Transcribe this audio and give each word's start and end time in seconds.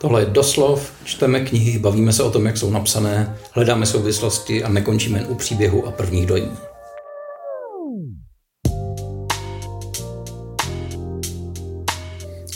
Tohle 0.00 0.22
je 0.22 0.26
doslov, 0.26 0.92
čteme 1.04 1.40
knihy, 1.40 1.78
bavíme 1.78 2.12
se 2.12 2.22
o 2.22 2.30
tom, 2.30 2.46
jak 2.46 2.56
jsou 2.56 2.70
napsané, 2.70 3.36
hledáme 3.52 3.86
souvislosti 3.86 4.64
a 4.64 4.68
nekončíme 4.68 5.18
jen 5.18 5.26
u 5.30 5.34
příběhu 5.34 5.86
a 5.86 5.90
prvních 5.90 6.26
dojmů. 6.26 6.56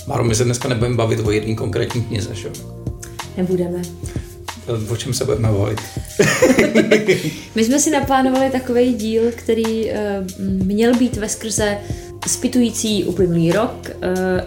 Máro, 0.06 0.24
my 0.24 0.34
se 0.34 0.44
dneska 0.44 0.68
nebudeme 0.68 0.96
bavit 0.96 1.20
o 1.20 1.30
jedné 1.30 1.54
konkrétní 1.54 2.02
knize, 2.02 2.34
že 2.34 2.50
Nebudeme. 3.36 3.82
O 4.90 4.96
čem 4.96 5.14
se 5.14 5.24
budeme 5.24 5.48
bavit? 5.48 5.80
my 7.54 7.64
jsme 7.64 7.80
si 7.80 7.90
naplánovali 7.90 8.50
takový 8.50 8.94
díl, 8.94 9.22
který 9.36 9.84
uh, 9.84 9.96
měl 10.38 10.94
být 10.94 11.16
ve 11.16 11.28
skrze 11.28 11.78
spitující 12.26 13.04
uplynulý 13.04 13.52
rok, 13.52 13.90
uh, 13.96 14.00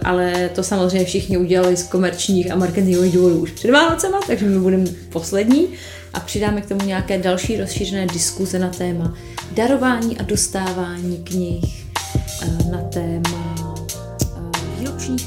ale 0.04 0.50
to 0.54 0.62
samozřejmě 0.62 1.04
všichni 1.04 1.36
udělali 1.36 1.76
z 1.76 1.82
komerčních 1.82 2.50
a 2.50 2.56
marketingových 2.56 3.14
důvodů 3.14 3.38
už 3.38 3.50
před 3.50 3.70
Vánocema, 3.70 4.20
takže 4.26 4.46
my 4.46 4.58
budeme 4.58 4.84
poslední 5.12 5.68
a 6.14 6.20
přidáme 6.20 6.60
k 6.60 6.66
tomu 6.66 6.86
nějaké 6.86 7.18
další 7.18 7.56
rozšířené 7.56 8.06
diskuze 8.06 8.58
na 8.58 8.68
téma 8.68 9.14
darování 9.52 10.18
a 10.18 10.22
dostávání 10.22 11.16
knih, 11.24 11.86
uh, 12.42 12.70
na 12.72 12.80
téma 12.82 13.54
uh, 14.36 14.78
výročních 14.78 15.26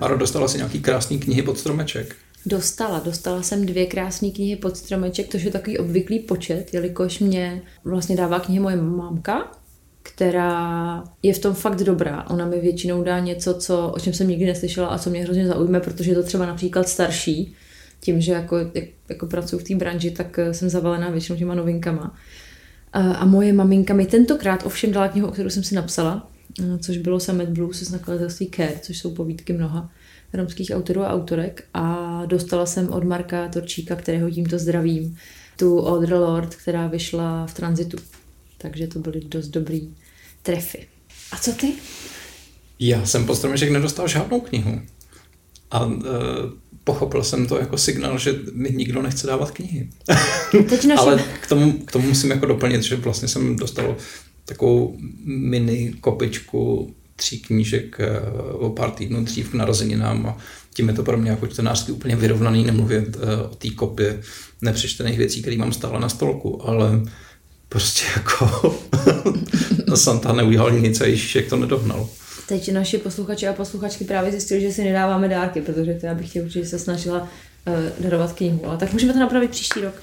Maro, 0.00 0.16
dostala 0.16 0.48
si 0.48 0.56
nějaký 0.56 0.80
krásný 0.80 1.18
knihy 1.18 1.42
pod 1.42 1.58
stromeček? 1.58 2.16
Dostala, 2.46 2.98
dostala 2.98 3.42
jsem 3.42 3.66
dvě 3.66 3.86
krásné 3.86 4.30
knihy 4.30 4.56
pod 4.56 4.76
stromeček, 4.76 5.28
což 5.28 5.42
je 5.42 5.50
takový 5.50 5.78
obvyklý 5.78 6.18
počet, 6.18 6.74
jelikož 6.74 7.18
mě 7.18 7.62
vlastně 7.84 8.16
dává 8.16 8.40
knihy 8.40 8.60
moje 8.60 8.76
mámka, 8.76 9.52
která 10.02 11.04
je 11.22 11.34
v 11.34 11.38
tom 11.38 11.54
fakt 11.54 11.82
dobrá. 11.82 12.26
Ona 12.30 12.46
mi 12.46 12.60
většinou 12.60 13.02
dá 13.02 13.18
něco, 13.18 13.54
co, 13.54 13.88
o 13.88 13.98
čem 13.98 14.12
jsem 14.12 14.28
nikdy 14.28 14.46
neslyšela 14.46 14.88
a 14.88 14.98
co 14.98 15.10
mě 15.10 15.22
hrozně 15.22 15.46
zaujme, 15.46 15.80
protože 15.80 16.10
je 16.10 16.14
to 16.14 16.22
třeba 16.22 16.46
například 16.46 16.88
starší. 16.88 17.54
Tím, 18.00 18.20
že 18.20 18.32
jako, 18.32 18.58
jak, 18.58 18.84
jako 19.08 19.26
pracuji 19.26 19.58
v 19.58 19.64
té 19.64 19.74
branži, 19.74 20.10
tak 20.10 20.38
eh, 20.38 20.54
jsem 20.54 20.68
zavalená 20.68 21.10
většinou 21.10 21.38
těma 21.38 21.54
novinkama. 21.54 22.16
A, 22.92 23.12
a 23.12 23.24
moje 23.24 23.52
maminka 23.52 23.94
mi 23.94 24.06
tentokrát 24.06 24.66
ovšem 24.66 24.92
dala 24.92 25.08
knihu, 25.08 25.28
o 25.28 25.30
kterou 25.30 25.50
jsem 25.50 25.62
si 25.62 25.74
napsala, 25.74 26.30
eh, 26.60 26.78
což 26.78 26.98
bylo 26.98 27.20
Summit 27.20 27.48
Blues 27.48 27.82
z 27.82 27.90
nakladatelství 27.90 28.50
Care, 28.56 28.80
což 28.82 28.98
jsou 28.98 29.14
povídky 29.14 29.52
mnoha 29.52 29.90
romských 30.32 30.70
autorů 30.74 31.02
a 31.02 31.12
autorek 31.12 31.64
a 31.74 32.22
dostala 32.26 32.66
jsem 32.66 32.92
od 32.92 33.04
Marka 33.04 33.48
Torčíka, 33.48 33.96
kterého 33.96 34.30
tímto 34.30 34.58
zdravím, 34.58 35.16
tu 35.56 35.80
Audre 35.80 36.18
Lord, 36.18 36.54
která 36.54 36.86
vyšla 36.86 37.46
v 37.46 37.54
tranzitu. 37.54 37.96
Takže 38.58 38.86
to 38.86 38.98
byly 38.98 39.20
dost 39.20 39.48
dobrý 39.48 39.94
trefy. 40.42 40.86
A 41.32 41.36
co 41.36 41.52
ty? 41.52 41.72
Já 42.78 43.06
jsem 43.06 43.26
po 43.26 43.34
stromeček 43.34 43.70
nedostal 43.70 44.08
žádnou 44.08 44.40
knihu. 44.40 44.80
A 45.70 45.86
uh, 45.86 45.94
pochopil 46.84 47.24
jsem 47.24 47.46
to 47.46 47.58
jako 47.58 47.78
signál, 47.78 48.18
že 48.18 48.34
mi 48.52 48.70
nikdo 48.70 49.02
nechce 49.02 49.26
dávat 49.26 49.50
knihy. 49.50 49.90
Teď 50.68 50.84
naši... 50.84 51.00
Ale 51.00 51.24
k 51.42 51.46
tomu, 51.46 51.72
k 51.72 51.92
tomu 51.92 52.08
musím 52.08 52.30
jako 52.30 52.46
doplnit, 52.46 52.82
že 52.82 52.96
vlastně 52.96 53.28
jsem 53.28 53.56
dostal 53.56 53.96
takovou 54.44 54.96
mini 55.24 55.94
kopičku 56.00 56.94
tří 57.18 57.40
knížek 57.40 57.96
eh, 58.00 58.20
o 58.52 58.70
pár 58.70 58.90
týdnů 58.90 59.24
dřív 59.24 59.50
k 59.50 59.54
narozeninám 59.54 60.26
a 60.26 60.38
tím 60.74 60.88
je 60.88 60.94
to 60.94 61.02
pro 61.02 61.16
mě 61.16 61.30
jako 61.30 61.46
čtenářsky 61.46 61.92
úplně 61.92 62.16
vyrovnaný, 62.16 62.64
nemluvit 62.64 63.16
eh, 63.16 63.42
o 63.42 63.54
té 63.54 63.70
kopě 63.70 64.20
nepřečtených 64.62 65.18
věcí, 65.18 65.42
které 65.42 65.56
mám 65.56 65.72
stále 65.72 66.00
na 66.00 66.08
stolku, 66.08 66.68
ale 66.68 67.00
prostě 67.68 68.04
jako 68.16 68.74
Santa 69.94 70.32
neudělal 70.32 70.70
nic 70.70 71.00
a 71.00 71.06
Ježíšek 71.06 71.48
to 71.48 71.56
nedohnal. 71.56 72.08
Teď 72.48 72.72
naši 72.72 72.98
posluchači 72.98 73.48
a 73.48 73.52
posluchačky 73.52 74.04
právě 74.04 74.30
zjistili, 74.30 74.60
že 74.60 74.72
si 74.72 74.84
nedáváme 74.84 75.28
dárky, 75.28 75.60
protože 75.60 75.94
to 75.94 76.06
já 76.06 76.14
bych 76.14 76.32
tě 76.32 76.42
určitě 76.42 76.66
se 76.66 76.78
snažila 76.78 77.20
uh, 77.22 77.74
darovat 78.04 78.32
knihu. 78.32 78.60
Ale 78.66 78.76
tak 78.76 78.92
můžeme 78.92 79.12
to 79.12 79.18
napravit 79.18 79.50
příští 79.50 79.80
rok. 79.80 79.94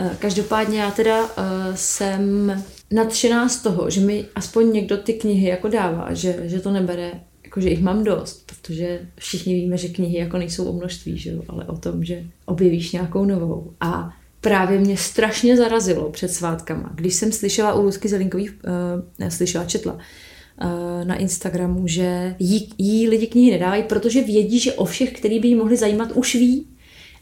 Uh, 0.00 0.14
každopádně 0.18 0.80
já 0.80 0.90
teda 0.90 1.24
uh, 1.24 1.30
jsem 1.74 2.52
nadšená 2.92 3.48
z 3.48 3.62
toho, 3.62 3.90
že 3.90 4.00
mi 4.00 4.24
aspoň 4.34 4.72
někdo 4.72 4.96
ty 4.96 5.12
knihy 5.12 5.48
jako 5.48 5.68
dává, 5.68 6.14
že, 6.14 6.40
že 6.44 6.60
to 6.60 6.70
nebere, 6.70 7.12
jako 7.44 7.60
že 7.60 7.70
jich 7.70 7.82
mám 7.82 8.04
dost, 8.04 8.46
protože 8.46 9.00
všichni 9.16 9.54
víme, 9.54 9.76
že 9.76 9.88
knihy 9.88 10.18
jako 10.18 10.38
nejsou 10.38 10.64
o 10.64 10.72
množství, 10.72 11.18
že 11.18 11.30
jo, 11.30 11.42
ale 11.48 11.64
o 11.64 11.78
tom, 11.78 12.04
že 12.04 12.24
objevíš 12.44 12.92
nějakou 12.92 13.24
novou. 13.24 13.72
A 13.80 14.10
právě 14.40 14.78
mě 14.78 14.96
strašně 14.96 15.56
zarazilo 15.56 16.10
před 16.10 16.28
svátkama, 16.28 16.92
když 16.94 17.14
jsem 17.14 17.32
slyšela 17.32 17.74
u 17.74 17.82
Luzky 17.82 18.08
Zelinkových, 18.08 18.50
uh, 18.50 19.02
ne, 19.18 19.30
slyšela, 19.30 19.64
četla, 19.64 19.92
uh, 19.92 21.04
na 21.04 21.16
Instagramu, 21.16 21.86
že 21.86 22.36
jí, 22.38 22.70
jí 22.78 23.08
lidi 23.08 23.26
knihy 23.26 23.50
nedávají, 23.50 23.82
protože 23.82 24.22
vědí, 24.22 24.58
že 24.58 24.72
o 24.72 24.84
všech, 24.84 25.12
který 25.12 25.40
by 25.40 25.48
jí 25.48 25.54
mohli 25.54 25.76
zajímat, 25.76 26.12
už 26.12 26.34
ví. 26.34 26.66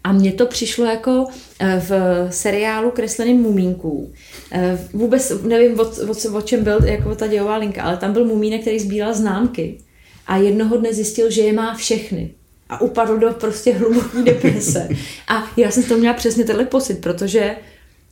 A 0.06 0.12
mně 0.12 0.32
to 0.32 0.46
přišlo 0.46 0.84
jako 0.84 1.26
eh, 1.60 1.82
v 1.88 1.92
seriálu 2.30 2.90
Kresleným 2.90 3.42
mumínků. 3.42 4.12
Eh, 4.52 4.78
vůbec 4.92 5.32
nevím, 5.42 5.80
o, 5.80 5.82
o, 5.82 6.36
o 6.38 6.40
čem 6.40 6.64
byl 6.64 6.84
jako 6.84 7.14
ta 7.14 7.26
dějová 7.26 7.56
linka, 7.56 7.82
ale 7.82 7.96
tam 7.96 8.12
byl 8.12 8.24
mumínek, 8.24 8.60
který 8.60 8.78
sbíral 8.78 9.14
známky. 9.14 9.78
A 10.26 10.36
jednoho 10.36 10.76
dne 10.76 10.92
zjistil, 10.92 11.30
že 11.30 11.42
je 11.42 11.52
má 11.52 11.74
všechny. 11.74 12.30
A 12.68 12.80
upadl 12.80 13.18
do 13.18 13.32
prostě 13.32 13.72
hluboké 13.72 14.22
deprese. 14.22 14.88
A 15.28 15.50
já 15.56 15.70
jsem 15.70 15.82
to 15.82 15.98
měla 15.98 16.14
přesně 16.14 16.44
tenhle 16.44 16.64
pocit, 16.64 17.00
protože 17.00 17.56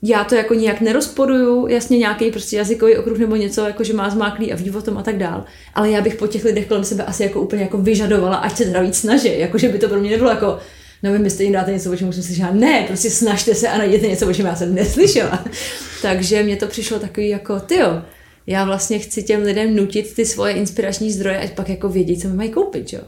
já 0.03 0.23
to 0.23 0.35
jako 0.35 0.53
nijak 0.53 0.81
nerozporuju, 0.81 1.67
jasně 1.67 1.97
nějaký 1.97 2.31
prostě 2.31 2.57
jazykový 2.57 2.97
okruh 2.97 3.17
nebo 3.17 3.35
něco, 3.35 3.61
jako 3.61 3.83
že 3.83 3.93
má 3.93 4.09
zmáklý 4.09 4.53
a 4.53 4.55
ví 4.55 4.71
o 4.71 4.81
tom 4.81 4.97
a 4.97 5.03
tak 5.03 5.17
dál. 5.17 5.43
Ale 5.73 5.91
já 5.91 6.01
bych 6.01 6.15
po 6.15 6.27
těch 6.27 6.45
lidech 6.45 6.67
kolem 6.67 6.83
sebe 6.83 7.03
asi 7.03 7.23
jako 7.23 7.41
úplně 7.41 7.61
jako 7.61 7.77
vyžadovala, 7.77 8.35
ať 8.35 8.57
se 8.57 8.65
teda 8.65 8.81
víc 8.81 8.97
snaží, 8.97 9.39
jako 9.39 9.57
že 9.57 9.69
by 9.69 9.79
to 9.79 9.89
pro 9.89 9.99
mě 9.99 10.11
nebylo 10.11 10.29
jako 10.29 10.59
nevím, 11.03 11.25
jestli 11.25 11.43
jim 11.43 11.53
dáte 11.53 11.71
něco, 11.71 11.91
o 11.91 11.95
čem 11.95 12.13
jsem 12.13 12.23
slyšela. 12.23 12.51
Ne, 12.51 12.83
prostě 12.87 13.09
snažte 13.09 13.55
se 13.55 13.69
a 13.69 13.77
najděte 13.77 14.07
něco, 14.07 14.27
o 14.27 14.33
čem 14.33 14.45
já 14.45 14.55
jsem 14.55 14.75
neslyšela. 14.75 15.45
Takže 16.01 16.43
mě 16.43 16.55
to 16.55 16.67
přišlo 16.67 16.99
takový 16.99 17.29
jako, 17.29 17.59
tyjo, 17.59 18.01
já 18.47 18.65
vlastně 18.65 18.99
chci 18.99 19.23
těm 19.23 19.41
lidem 19.41 19.75
nutit 19.75 20.13
ty 20.13 20.25
svoje 20.25 20.53
inspirační 20.53 21.11
zdroje, 21.11 21.39
ať 21.39 21.51
pak 21.51 21.69
jako 21.69 21.89
vědí, 21.89 22.17
co 22.17 22.27
mi 22.27 22.33
mají 22.33 22.49
koupit, 22.49 22.93
jo. 22.93 23.01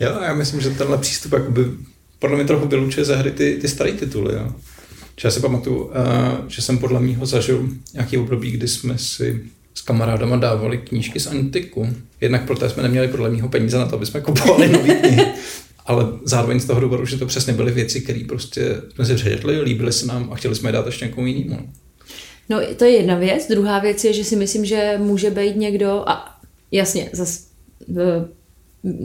Jo, 0.00 0.18
já 0.22 0.34
myslím, 0.34 0.60
že 0.60 0.70
tenhle 0.70 0.98
přístup 0.98 1.32
jakoby, 1.32 1.64
podle 2.18 2.36
mě 2.36 2.46
trochu 2.46 2.68
vylučuje 2.68 3.04
ze 3.04 3.16
hry 3.16 3.30
ty, 3.30 3.58
ty 3.60 3.68
staré 3.68 3.92
tituly, 3.92 4.34
jo. 4.34 4.52
Že 5.20 5.28
já 5.28 5.30
si 5.30 5.40
pamatuju, 5.40 5.84
uh, 5.84 5.92
že 6.48 6.62
jsem 6.62 6.78
podle 6.78 7.00
mého 7.00 7.26
zažil 7.26 7.68
nějaký 7.94 8.18
období, 8.18 8.50
kdy 8.50 8.68
jsme 8.68 8.98
si 8.98 9.40
s 9.74 9.80
kamarádama 9.80 10.36
dávali 10.36 10.78
knížky 10.78 11.20
z 11.20 11.26
antiku. 11.26 11.88
Jednak 12.20 12.46
proto 12.46 12.70
jsme 12.70 12.82
neměli 12.82 13.08
podle 13.08 13.30
mého 13.30 13.48
peníze 13.48 13.78
na 13.78 13.86
to, 13.86 13.96
aby 13.96 14.06
jsme 14.06 14.20
kupovali 14.20 14.68
knihy 14.68 15.26
ale 15.84 16.06
zároveň 16.24 16.60
z 16.60 16.64
toho 16.64 16.80
důvodu, 16.80 17.06
že 17.06 17.18
to 17.18 17.26
přesně 17.26 17.52
byly 17.52 17.72
věci, 17.72 18.00
které 18.00 18.20
prostě 18.28 18.74
jsme 18.94 19.04
si 19.04 19.14
přečetli, 19.14 19.60
líbily 19.60 19.92
se 19.92 20.06
nám 20.06 20.28
a 20.32 20.36
chtěli 20.36 20.54
jsme 20.54 20.68
je 20.68 20.72
dát 20.72 20.86
ještě 20.86 21.04
někomu 21.04 21.26
jinému. 21.26 21.56
No. 22.48 22.60
no 22.60 22.66
to 22.76 22.84
je 22.84 22.90
jedna 22.90 23.14
věc. 23.14 23.48
Druhá 23.48 23.78
věc 23.78 24.04
je, 24.04 24.12
že 24.12 24.24
si 24.24 24.36
myslím, 24.36 24.64
že 24.64 24.94
může 24.98 25.30
být 25.30 25.56
někdo, 25.56 26.04
a 26.06 26.38
jasně, 26.70 27.10
zas, 27.12 27.46
e, 27.98 28.24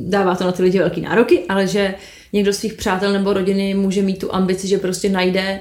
dává 0.09 0.35
to 0.35 0.43
na 0.43 0.51
ty 0.51 0.63
lidi 0.63 0.79
velký 0.79 1.01
nároky, 1.01 1.43
ale 1.49 1.67
že 1.67 1.93
někdo 2.33 2.53
svých 2.53 2.73
přátel 2.73 3.13
nebo 3.13 3.33
rodiny 3.33 3.73
může 3.73 4.01
mít 4.01 4.19
tu 4.19 4.35
ambici, 4.35 4.67
že 4.67 4.77
prostě 4.77 5.09
najde 5.09 5.59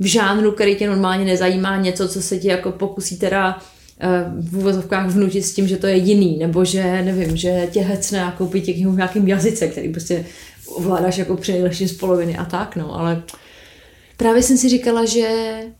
v 0.00 0.04
žánru, 0.04 0.52
který 0.52 0.76
tě 0.76 0.86
normálně 0.86 1.24
nezajímá, 1.24 1.76
něco, 1.76 2.08
co 2.08 2.22
se 2.22 2.38
ti 2.38 2.48
jako 2.48 2.72
pokusí 2.72 3.18
teda 3.18 3.58
e, 4.00 4.08
v 4.40 4.58
úvozovkách 4.58 5.08
vnutit 5.08 5.44
s 5.44 5.54
tím, 5.54 5.68
že 5.68 5.76
to 5.76 5.86
je 5.86 5.96
jiný, 5.96 6.38
nebo 6.38 6.64
že, 6.64 7.02
nevím, 7.02 7.36
že 7.36 7.68
tě 7.70 7.80
hecne 7.80 8.24
a 8.24 8.30
koupit 8.30 8.64
tě 8.64 8.72
knihu 8.72 8.92
v 8.92 8.96
nějakém 8.96 9.28
jazyce, 9.28 9.68
který 9.68 9.88
prostě 9.88 10.24
ovládáš 10.68 11.18
jako 11.18 11.36
při 11.36 11.88
z 11.88 11.92
poloviny 11.92 12.36
a 12.36 12.44
tak, 12.44 12.76
no, 12.76 12.98
ale 13.00 13.22
právě 14.16 14.42
jsem 14.42 14.56
si 14.56 14.68
říkala, 14.68 15.04
že 15.04 15.28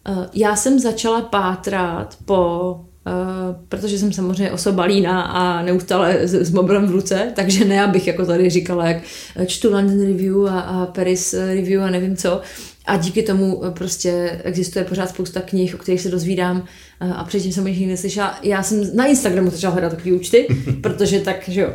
uh, 0.08 0.26
já 0.34 0.56
jsem 0.56 0.78
začala 0.78 1.22
pátrat 1.22 2.16
po 2.25 2.81
Uh, 3.06 3.56
protože 3.69 3.99
jsem 3.99 4.12
samozřejmě 4.12 4.50
osoba 4.50 4.84
líná 4.84 5.22
a 5.22 5.62
neustále 5.62 6.19
s, 6.28 6.34
s 6.34 6.50
mobilem 6.50 6.87
v 6.87 6.90
ruce, 6.90 7.32
takže 7.34 7.64
ne, 7.64 7.84
abych 7.84 8.06
jako 8.06 8.26
tady 8.26 8.50
říkala, 8.50 8.87
jak 8.87 9.02
čtu 9.46 9.72
London 9.72 10.06
Review 10.06 10.46
a, 10.46 10.61
a 10.61 10.87
Paris 10.87 11.34
Review 11.34 11.82
a 11.82 11.90
nevím 11.90 12.16
co. 12.16 12.40
A 12.87 12.96
díky 12.96 13.22
tomu 13.22 13.62
prostě 13.70 14.40
existuje 14.44 14.84
pořád 14.84 15.08
spousta 15.08 15.40
knih, 15.40 15.75
o 15.75 15.78
kterých 15.78 16.00
se 16.00 16.08
dozvídám 16.08 16.64
a 17.00 17.25
předtím 17.25 17.52
jsem 17.52 17.64
o 17.64 17.69
nich 17.69 17.87
neslyšela. 17.87 18.38
Já 18.43 18.62
jsem 18.62 18.96
na 18.96 19.06
Instagramu 19.06 19.50
začala 19.50 19.72
hledat 19.72 19.93
takové 19.94 20.14
účty, 20.14 20.46
protože 20.81 21.20
tak, 21.20 21.49
že 21.49 21.61
jo. 21.61 21.75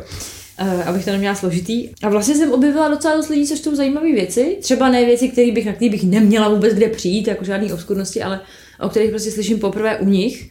Uh, 0.60 0.88
abych 0.88 1.04
to 1.04 1.10
neměla 1.10 1.34
složitý. 1.34 1.88
A 2.02 2.08
vlastně 2.08 2.34
jsem 2.34 2.52
objevila 2.52 2.88
docela 2.88 3.16
dost 3.16 3.28
lidí, 3.28 3.46
co 3.46 3.56
jsou 3.56 3.76
zajímavé 3.76 4.12
věci. 4.12 4.58
Třeba 4.60 4.90
ne 4.90 5.04
věci, 5.04 5.28
které 5.28 5.52
bych, 5.52 5.66
na 5.66 5.72
které 5.72 5.90
bych 5.90 6.04
neměla 6.04 6.48
vůbec 6.48 6.74
kde 6.74 6.88
přijít, 6.88 7.26
jako 7.26 7.44
žádný 7.44 7.72
obskurnosti, 7.72 8.22
ale 8.22 8.40
o 8.80 8.88
kterých 8.88 9.10
prostě 9.10 9.30
slyším 9.30 9.58
poprvé 9.58 9.98
u 9.98 10.04
nich. 10.04 10.50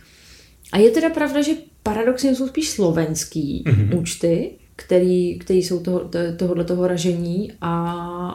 A 0.71 0.77
je 0.77 0.91
teda 0.91 1.09
pravda, 1.09 1.41
že 1.41 1.51
paradoxně 1.83 2.35
jsou 2.35 2.47
spíš 2.47 2.69
slovenský 2.69 3.63
mm-hmm. 3.67 3.99
účty, 3.99 4.51
který, 4.75 5.39
který 5.39 5.63
jsou 5.63 5.79
toho, 5.79 5.99
to, 5.99 6.19
tohohle 6.37 6.63
toho 6.63 6.87
ražení 6.87 7.51
a, 7.61 7.71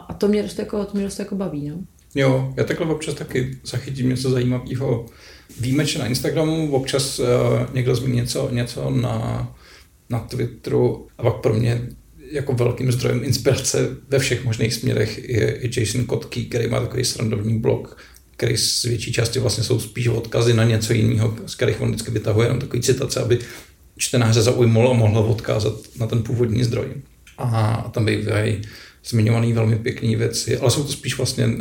a 0.09 0.15
to 0.15 0.29
mě 0.29 0.43
dost 0.43 0.59
jako, 0.59 0.85
to 0.85 0.91
mě 0.95 1.05
dost 1.05 1.19
jako 1.19 1.35
baví. 1.35 1.69
No. 1.69 1.77
Jo, 2.15 2.55
já 2.57 2.65
takhle 2.65 2.87
občas 2.87 3.15
taky 3.15 3.59
zachytím 3.65 4.09
něco 4.09 4.31
zajímavého. 4.31 5.07
Výjimečně 5.61 6.01
na 6.01 6.07
Instagramu, 6.07 6.73
občas 6.73 7.19
uh, 7.19 7.27
někdo 7.75 7.95
zmíní 7.95 8.17
něco, 8.17 8.49
něco 8.53 8.91
na, 8.91 9.49
na 10.11 10.19
Twitteru 10.19 11.07
a 11.19 11.23
pak 11.23 11.37
pro 11.37 11.55
mě 11.55 11.89
jako 12.33 12.53
velkým 12.53 12.93
zdrojem 12.93 13.25
inspirace 13.25 13.89
ve 14.09 14.19
všech 14.19 14.45
možných 14.45 14.75
směrech 14.75 15.29
je, 15.29 15.59
je 15.61 15.81
Jason 15.81 16.05
Kotky, 16.05 16.45
který 16.45 16.69
má 16.69 16.81
takový 16.81 17.05
srandovní 17.05 17.59
blog, 17.59 17.99
který 18.37 18.57
z 18.57 18.83
větší 18.83 19.13
části 19.13 19.39
vlastně 19.39 19.65
jsou 19.65 19.81
spíš 19.81 20.09
odkazy 20.09 20.55
na 20.55 20.65
něco 20.65 20.93
jiného, 20.93 21.37
z 21.47 21.55
kterých 21.55 21.81
on 21.81 21.89
vždycky 21.89 22.11
vytahuje 22.11 22.47
jenom 22.47 22.61
takový 22.61 22.83
citace, 22.83 23.21
aby 23.21 23.39
čtenáře 23.97 24.43
zaujmulo 24.43 24.91
a 24.91 24.95
mohlo 24.95 25.27
odkázat 25.27 25.75
na 25.99 26.07
ten 26.07 26.23
původní 26.23 26.65
zdroj. 26.65 26.87
A 27.39 27.91
tam 27.95 28.05
bývají 28.05 28.63
zmiňované 29.05 29.53
velmi 29.53 29.77
pěkné 29.77 30.17
věci, 30.17 30.59
ale 30.59 30.71
jsou 30.71 30.85
to 30.85 30.93
spíš 30.93 31.17
vlastně 31.17 31.47
uh, 31.47 31.53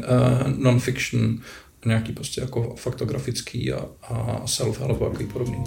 non-fiction, 0.58 1.40
nějaký 1.86 2.14
prostě 2.14 2.42
jako 2.42 2.76
faktografický 2.78 3.74
a, 3.74 3.86
a 4.02 4.46
self-help 4.46 5.04
a 5.04 5.34
podobný. 5.34 5.58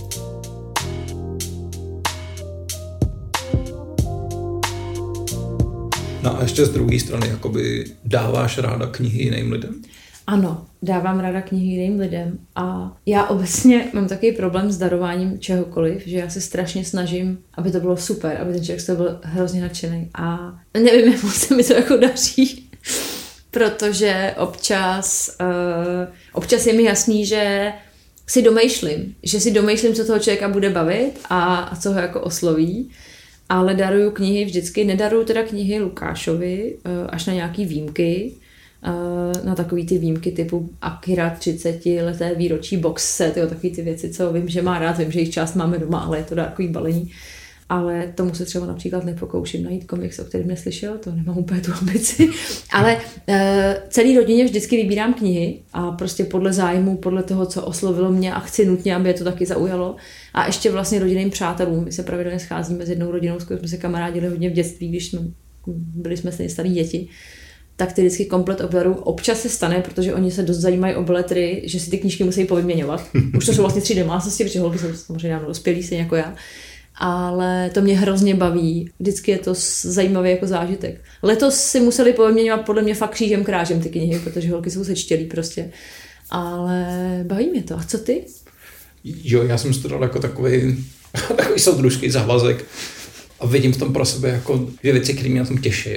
No 6.29 6.39
a 6.39 6.43
ještě 6.43 6.67
z 6.67 6.71
druhé 6.71 7.01
strany, 7.01 7.29
jakoby 7.29 7.85
dáváš 8.05 8.59
ráda 8.59 8.87
knihy 8.87 9.23
jiným 9.23 9.53
lidem? 9.53 9.83
Ano, 10.27 10.67
dávám 10.83 11.21
ráda 11.21 11.41
knihy 11.41 11.67
jiným 11.67 12.01
lidem 12.01 12.39
a 12.57 12.97
já 13.07 13.27
obecně 13.27 13.89
mám 13.93 14.09
takový 14.09 14.33
problém 14.33 14.73
s 14.73 14.79
darováním 14.79 15.39
čehokoliv, 15.39 16.07
že 16.07 16.17
já 16.17 16.31
se 16.31 16.41
strašně 16.41 16.85
snažím, 16.85 17.39
aby 17.55 17.71
to 17.71 17.81
bylo 17.81 17.97
super, 17.97 18.39
aby 18.41 18.53
ten 18.53 18.65
člověk 18.65 18.81
z 18.81 18.87
toho 18.87 18.97
byl 18.97 19.19
hrozně 19.23 19.61
nadšený 19.61 20.11
a 20.15 20.59
nevím, 20.75 21.13
jak 21.13 21.21
se 21.21 21.55
mi 21.55 21.65
to 21.65 21.73
jako 21.73 21.97
daří, 21.97 22.71
protože 23.51 24.35
občas, 24.39 25.37
uh, 25.41 26.15
občas 26.33 26.67
je 26.67 26.73
mi 26.73 26.83
jasný, 26.83 27.27
že 27.27 27.73
si 28.27 28.43
domýšlím, 28.43 29.15
že 29.23 29.41
si 29.41 29.51
domýšlím, 29.51 29.95
co 29.95 30.05
toho 30.05 30.19
člověka 30.19 30.49
bude 30.49 30.71
bavit 30.71 31.13
a, 31.31 31.55
a 31.55 31.77
co 31.77 31.93
ho 31.93 31.99
jako 31.99 32.21
osloví, 32.21 32.91
ale 33.49 33.75
daruju 33.75 34.11
knihy 34.11 34.45
vždycky, 34.45 34.85
nedaruju 34.85 35.25
teda 35.25 35.43
knihy 35.43 35.81
Lukášovi, 35.81 36.77
uh, 36.87 36.93
až 37.09 37.27
na 37.27 37.33
nějaký 37.33 37.65
výjimky, 37.65 38.35
Eh, 38.83 39.45
na 39.45 39.55
takový 39.55 39.87
ty 39.87 39.99
výjimky 39.99 40.33
typu 40.33 40.71
Akira 40.81 41.31
30 41.31 42.03
leté 42.03 42.35
výročí 42.35 42.77
box 42.77 43.17
set, 43.17 43.37
jo, 43.37 43.47
takový 43.47 43.71
ty 43.71 43.83
věci, 43.83 44.11
co 44.11 44.33
vím, 44.33 44.49
že 44.49 44.63
má 44.63 44.79
rád, 44.79 44.99
vím, 44.99 45.13
že 45.13 45.21
jich 45.21 45.31
část 45.31 45.55
máme 45.55 45.79
doma, 45.79 46.01
ale 46.01 46.19
je 46.19 46.25
to 46.25 46.35
takový 46.35 46.69
balení. 46.69 47.13
Ale 47.69 48.13
tomu 48.15 48.35
se 48.35 48.45
třeba 48.45 48.67
například 48.67 49.05
nepokouším 49.05 49.65
najít 49.65 49.85
komiks, 49.85 50.19
o 50.19 50.25
kterém 50.25 50.49
neslyšel, 50.49 50.99
to 50.99 51.13
nemám 51.13 51.39
úplně 51.39 51.61
tu 51.61 51.73
ambici. 51.73 52.29
Ale 52.73 52.97
uh, 52.97 53.35
celý 53.89 54.17
rodině 54.17 54.45
vždycky 54.45 54.77
vybírám 54.77 55.15
knihy 55.15 55.61
a 55.73 55.91
prostě 55.91 56.25
podle 56.25 56.53
zájmu, 56.53 56.97
podle 56.97 57.23
toho, 57.23 57.47
co 57.47 57.63
oslovilo 57.63 58.13
mě 58.13 58.35
a 58.35 58.41
chci 58.41 58.67
nutně, 58.67 58.97
aby 58.97 59.09
je 59.09 59.15
to 59.15 59.25
taky 59.25 59.47
zaujalo. 59.47 59.97
A 60.35 60.47
ještě 60.47 60.71
vlastně 60.71 60.99
rodinným 60.99 61.31
přátelům. 61.31 61.85
My 61.85 61.93
se 61.93 62.03
pravidelně 62.03 62.39
scházíme 62.39 62.87
s 62.87 62.91
jednou 62.91 63.11
rodinou, 63.11 63.41
s 63.41 63.45
kterou 63.45 63.59
jsme 63.59 63.69
se 63.69 63.77
kamarádili 63.77 64.29
hodně 64.29 64.51
v 64.51 64.53
dětství, 64.53 64.89
když 64.89 65.07
jsme 65.07 65.21
byli 65.77 66.17
jsme 66.17 66.33
stejně 66.33 66.51
starý 66.51 66.71
děti 66.71 67.09
tak 67.79 67.93
ty 67.93 68.01
vždycky 68.01 68.25
komplet 68.25 68.61
oberu. 68.61 68.95
Občas 68.95 69.41
se 69.41 69.49
stane, 69.49 69.81
protože 69.81 70.15
oni 70.15 70.31
se 70.31 70.43
dost 70.43 70.57
zajímají 70.57 70.95
o 70.95 71.03
beletry, 71.03 71.63
že 71.65 71.81
si 71.81 71.91
ty 71.91 71.99
knížky 71.99 72.25
musí 72.25 72.45
povyměňovat. 72.45 73.07
Už 73.37 73.47
to 73.47 73.53
jsou 73.53 73.63
vlastně 73.63 73.83
tři 73.83 73.95
domácnosti, 73.95 74.45
protože 74.45 74.61
holky 74.61 74.79
jsou 74.79 74.93
samozřejmě 74.93 75.41
dospělí, 75.47 75.83
stejně 75.83 76.03
jako 76.03 76.17
já. 76.17 76.35
Ale 76.99 77.71
to 77.75 77.81
mě 77.81 77.99
hrozně 77.99 78.35
baví. 78.35 78.91
Vždycky 79.01 79.31
je 79.31 79.39
to 79.39 79.55
zajímavý 79.83 80.31
jako 80.31 80.47
zážitek. 80.47 81.01
Letos 81.23 81.55
si 81.55 81.81
museli 81.81 82.13
povyměňovat 82.13 82.67
podle 82.67 82.83
mě 82.83 82.95
fakt 82.95 83.11
křížem 83.11 83.45
krážem 83.45 83.81
ty 83.81 83.89
knihy, 83.89 84.19
protože 84.19 84.51
holky 84.51 84.71
jsou 84.71 84.85
sečtělí 84.85 85.25
prostě. 85.25 85.71
Ale 86.31 86.87
baví 87.27 87.51
mě 87.51 87.63
to. 87.63 87.79
A 87.79 87.83
co 87.83 87.99
ty? 87.99 88.25
Jo, 89.05 89.43
já 89.43 89.59
jsem 89.59 89.75
to 89.75 89.89
dal 89.89 90.03
jako 90.03 90.19
takový, 90.19 90.85
takový 91.37 91.61
soudružský 91.61 92.11
závazek 92.11 92.65
a 93.41 93.47
vidím 93.47 93.73
v 93.73 93.77
tom 93.77 93.93
pro 93.93 94.05
sebe 94.05 94.29
jako 94.29 94.57
dvě 94.81 94.93
věci, 94.93 95.15
které 95.15 95.31
mě 95.31 95.41
na 95.41 95.47
tom 95.47 95.59
těší. 95.59 95.91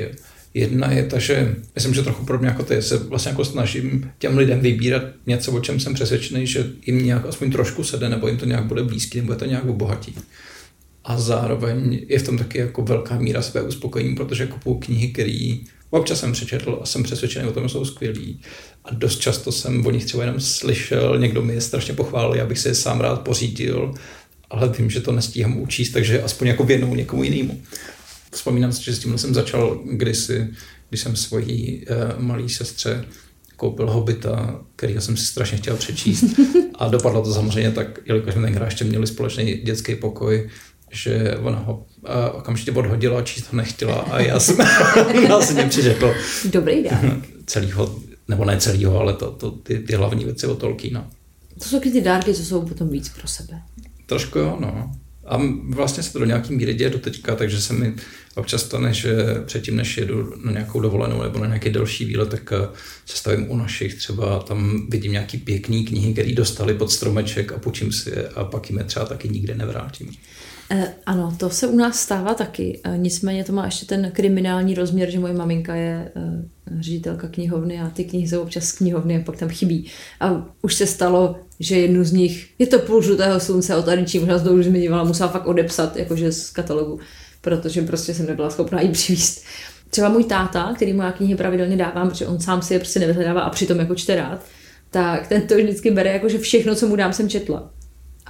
Jedna 0.53 0.91
je 0.91 1.05
ta, 1.05 1.19
že 1.19 1.55
myslím, 1.75 1.93
že 1.93 2.03
trochu 2.03 2.25
podobně 2.25 2.47
jako 2.47 2.63
ty, 2.63 2.81
se 2.81 2.97
vlastně 2.97 3.29
jako 3.29 3.45
snažím 3.45 4.11
těm 4.19 4.37
lidem 4.37 4.59
vybírat 4.59 5.03
něco, 5.27 5.51
o 5.51 5.59
čem 5.59 5.79
jsem 5.79 5.93
přesvědčený, 5.93 6.47
že 6.47 6.69
jim 6.85 7.05
nějak 7.05 7.25
aspoň 7.25 7.51
trošku 7.51 7.83
sede, 7.83 8.09
nebo 8.09 8.27
jim 8.27 8.37
to 8.37 8.45
nějak 8.45 8.65
bude 8.65 8.83
blízký, 8.83 9.21
nebo 9.21 9.33
je 9.33 9.39
to 9.39 9.45
nějak 9.45 9.65
obohatí. 9.65 10.15
A 11.03 11.19
zároveň 11.19 12.05
je 12.07 12.19
v 12.19 12.25
tom 12.25 12.37
taky 12.37 12.57
jako 12.57 12.81
velká 12.81 13.17
míra 13.17 13.41
své 13.41 13.61
uspokojení, 13.61 14.15
protože 14.15 14.47
kupuju 14.47 14.75
knihy, 14.75 15.07
které 15.07 15.57
občas 15.89 16.19
jsem 16.19 16.31
přečetl 16.31 16.79
a 16.81 16.85
jsem 16.85 17.03
přesvědčený 17.03 17.47
o 17.47 17.53
tom, 17.53 17.63
že 17.63 17.69
jsou 17.69 17.85
skvělí. 17.85 18.41
A 18.85 18.93
dost 18.93 19.19
často 19.19 19.51
jsem 19.51 19.85
o 19.85 19.91
nich 19.91 20.05
třeba 20.05 20.23
jenom 20.23 20.39
slyšel, 20.39 21.19
někdo 21.19 21.41
mi 21.41 21.53
je 21.53 21.61
strašně 21.61 21.93
pochválil, 21.93 22.43
abych 22.43 22.59
si 22.59 22.67
je 22.67 22.75
sám 22.75 23.01
rád 23.01 23.21
pořídil, 23.21 23.93
ale 24.49 24.69
vím, 24.69 24.89
že 24.89 25.01
to 25.01 25.11
nestíhám 25.11 25.57
učíst, 25.57 25.91
takže 25.91 26.21
aspoň 26.21 26.47
jako 26.47 26.63
věnou 26.63 26.95
někomu 26.95 27.23
jinému. 27.23 27.61
Vzpomínám 28.31 28.71
si, 28.71 28.83
že 28.83 28.95
s 28.95 28.99
tím 28.99 29.17
jsem 29.17 29.33
začal 29.33 29.79
kdysi, 29.91 30.47
když 30.89 31.01
jsem 31.01 31.15
svojí 31.15 31.85
uh, 31.89 32.23
malý 32.23 32.49
sestře 32.49 33.05
koupil 33.55 33.91
Hobita, 33.91 34.61
který 34.75 34.95
jsem 34.99 35.17
si 35.17 35.25
strašně 35.25 35.57
chtěl 35.57 35.75
přečíst. 35.75 36.23
A 36.75 36.87
dopadlo 36.87 37.21
to 37.21 37.33
samozřejmě 37.33 37.71
tak, 37.71 37.99
jelikož 38.05 38.33
jsme 38.33 38.43
tenkrát 38.43 38.65
ještě 38.65 38.83
měli 38.85 39.07
společný 39.07 39.53
dětský 39.53 39.95
pokoj, 39.95 40.49
že 40.91 41.37
ona 41.41 41.59
ho 41.59 41.73
uh, 41.75 42.09
okamžitě 42.33 42.71
odhodila 42.71 43.19
a 43.19 43.23
číst 43.23 43.51
ho 43.51 43.57
nechtěla 43.57 43.95
a 43.95 44.19
já 44.19 44.39
jsem 44.39 44.57
vlastně 45.27 45.63
přečetl. 45.63 46.13
Dobrý 46.45 46.83
dárek. 46.83 47.29
Celýho, 47.45 47.95
nebo 48.27 48.45
ne 48.45 48.57
celýho, 48.57 48.99
ale 48.99 49.13
to, 49.13 49.31
to, 49.31 49.51
ty, 49.51 49.79
ty 49.79 49.93
hlavní 49.93 50.25
věci 50.25 50.47
od 50.47 50.59
Tolkiena. 50.59 51.09
To 51.59 51.69
jsou 51.69 51.79
ty 51.79 52.01
dárky, 52.01 52.33
co 52.33 52.45
jsou 52.45 52.65
potom 52.65 52.89
víc 52.89 53.09
pro 53.09 53.27
sebe. 53.27 53.61
Trošku 54.05 54.39
jo, 54.39 54.57
no. 54.59 54.91
A 55.25 55.39
vlastně 55.69 56.03
se 56.03 56.13
to 56.13 56.19
do 56.19 56.25
nějaký 56.25 56.55
míry 56.55 56.73
děje 56.73 56.89
do 56.89 56.99
teďka, 56.99 57.35
takže 57.35 57.61
se 57.61 57.73
mi 57.73 57.93
občas 58.35 58.61
stane, 58.61 58.93
že 58.93 59.15
předtím, 59.45 59.75
než 59.75 59.97
jedu 59.97 60.33
na 60.45 60.51
nějakou 60.51 60.79
dovolenou 60.79 61.23
nebo 61.23 61.39
na 61.39 61.47
nějaký 61.47 61.69
delší 61.69 62.05
výlet, 62.05 62.29
tak 62.29 62.53
eh, 62.53 62.67
se 63.05 63.17
stavím 63.17 63.51
u 63.51 63.57
našich, 63.57 63.95
třeba 63.95 64.39
tam 64.39 64.87
vidím 64.89 65.11
nějaký 65.11 65.37
pěkný 65.37 65.85
knihy, 65.85 66.13
které 66.13 66.33
dostali 66.33 66.73
pod 66.73 66.91
stromeček 66.91 67.51
a 67.51 67.57
počím 67.57 67.91
si 67.91 68.09
je 68.09 68.27
a 68.27 68.43
pak 68.43 68.69
jim 68.69 68.79
je 68.79 68.85
třeba 68.85 69.05
taky 69.05 69.29
nikde 69.29 69.55
nevrátím. 69.55 70.11
Eh, 70.73 70.93
ano, 71.05 71.35
to 71.37 71.49
se 71.49 71.67
u 71.67 71.75
nás 71.75 71.99
stává 71.99 72.33
taky. 72.33 72.79
Eh, 72.83 72.97
nicméně 72.97 73.43
to 73.43 73.53
má 73.53 73.65
ještě 73.65 73.85
ten 73.85 74.11
kriminální 74.11 74.75
rozměr, 74.75 75.09
že 75.09 75.19
moje 75.19 75.33
maminka 75.33 75.75
je 75.75 76.11
ředitelka 76.79 77.27
knihovny 77.27 77.79
a 77.79 77.89
ty 77.89 78.03
knihy 78.05 78.27
jsou 78.27 78.41
občas 78.41 78.71
knihovny 78.71 79.17
a 79.17 79.23
pak 79.23 79.37
tam 79.37 79.49
chybí. 79.49 79.87
A 80.19 80.45
už 80.61 80.75
se 80.75 80.85
stalo, 80.87 81.35
že 81.59 81.79
jednu 81.79 82.03
z 82.03 82.11
nich, 82.11 82.49
je 82.59 82.67
to 82.67 82.79
půl 82.79 83.01
žlutého 83.01 83.39
slunce 83.39 83.75
od 83.75 83.87
Aničí, 83.87 84.19
možná 84.19 84.37
z 84.37 84.47
už 84.47 84.65
zmiňovala, 84.65 85.03
musela 85.03 85.29
fakt 85.29 85.47
odepsat, 85.47 85.97
jakože 85.97 86.31
z 86.31 86.49
katalogu, 86.49 86.99
protože 87.41 87.81
prostě 87.81 88.13
jsem 88.13 88.25
nebyla 88.25 88.49
schopná 88.49 88.81
jí 88.81 88.89
přivíst. 88.91 89.43
Třeba 89.89 90.09
můj 90.09 90.23
táta, 90.23 90.73
který 90.75 90.93
mu 90.93 91.01
já 91.01 91.11
knihy 91.11 91.35
pravidelně 91.35 91.77
dávám, 91.77 92.09
protože 92.09 92.27
on 92.27 92.39
sám 92.39 92.61
si 92.61 92.73
je 92.73 92.79
prostě 92.79 92.99
nevyhledává 92.99 93.41
a 93.41 93.49
přitom 93.49 93.79
jako 93.79 93.95
čte 93.95 94.15
rád, 94.15 94.45
tak 94.89 95.27
ten 95.27 95.41
to 95.41 95.55
vždycky 95.55 95.91
bere 95.91 96.11
jako, 96.11 96.29
že 96.29 96.37
všechno, 96.37 96.75
co 96.75 96.87
mu 96.87 96.95
dám, 96.95 97.13
jsem 97.13 97.29
četla. 97.29 97.71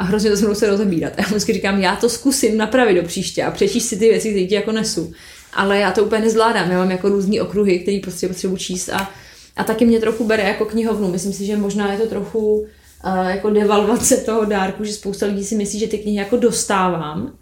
A 0.01 0.03
hrozně 0.03 0.29
to 0.29 0.37
se 0.37 0.45
mnou 0.45 0.55
se 0.55 0.69
rozebírat. 0.69 1.13
Já 1.17 1.23
vždycky 1.25 1.53
říkám, 1.53 1.79
já 1.79 1.95
to 1.95 2.09
zkusím 2.09 2.57
napravit 2.57 2.95
do 2.95 3.03
příště 3.03 3.43
a 3.43 3.51
přečíst 3.51 3.87
si 3.87 3.97
ty 3.97 4.09
věci, 4.09 4.29
které 4.29 4.45
ti 4.45 4.55
jako 4.55 4.71
nesu 4.71 5.13
ale 5.53 5.79
já 5.79 5.91
to 5.91 6.03
úplně 6.03 6.21
nezvládám. 6.21 6.71
Já 6.71 6.77
mám 6.77 6.91
jako 6.91 7.09
různý 7.09 7.41
okruhy, 7.41 7.79
který 7.79 7.99
prostě 7.99 8.27
potřebuji 8.27 8.57
číst 8.57 8.89
a, 8.89 9.11
a 9.57 9.63
taky 9.63 9.85
mě 9.85 9.99
trochu 9.99 10.27
bere 10.27 10.43
jako 10.43 10.65
knihovnu. 10.65 11.11
Myslím 11.11 11.33
si, 11.33 11.45
že 11.45 11.57
možná 11.57 11.93
je 11.93 11.99
to 11.99 12.07
trochu 12.07 12.55
uh, 12.55 12.67
jako 13.27 13.49
devalvace 13.49 14.17
toho 14.17 14.45
dárku, 14.45 14.83
že 14.83 14.93
spousta 14.93 15.25
lidí 15.25 15.43
si 15.43 15.55
myslí, 15.55 15.79
že 15.79 15.87
ty 15.87 15.97
knihy 15.97 16.17
jako 16.17 16.37
dostávám. 16.37 17.33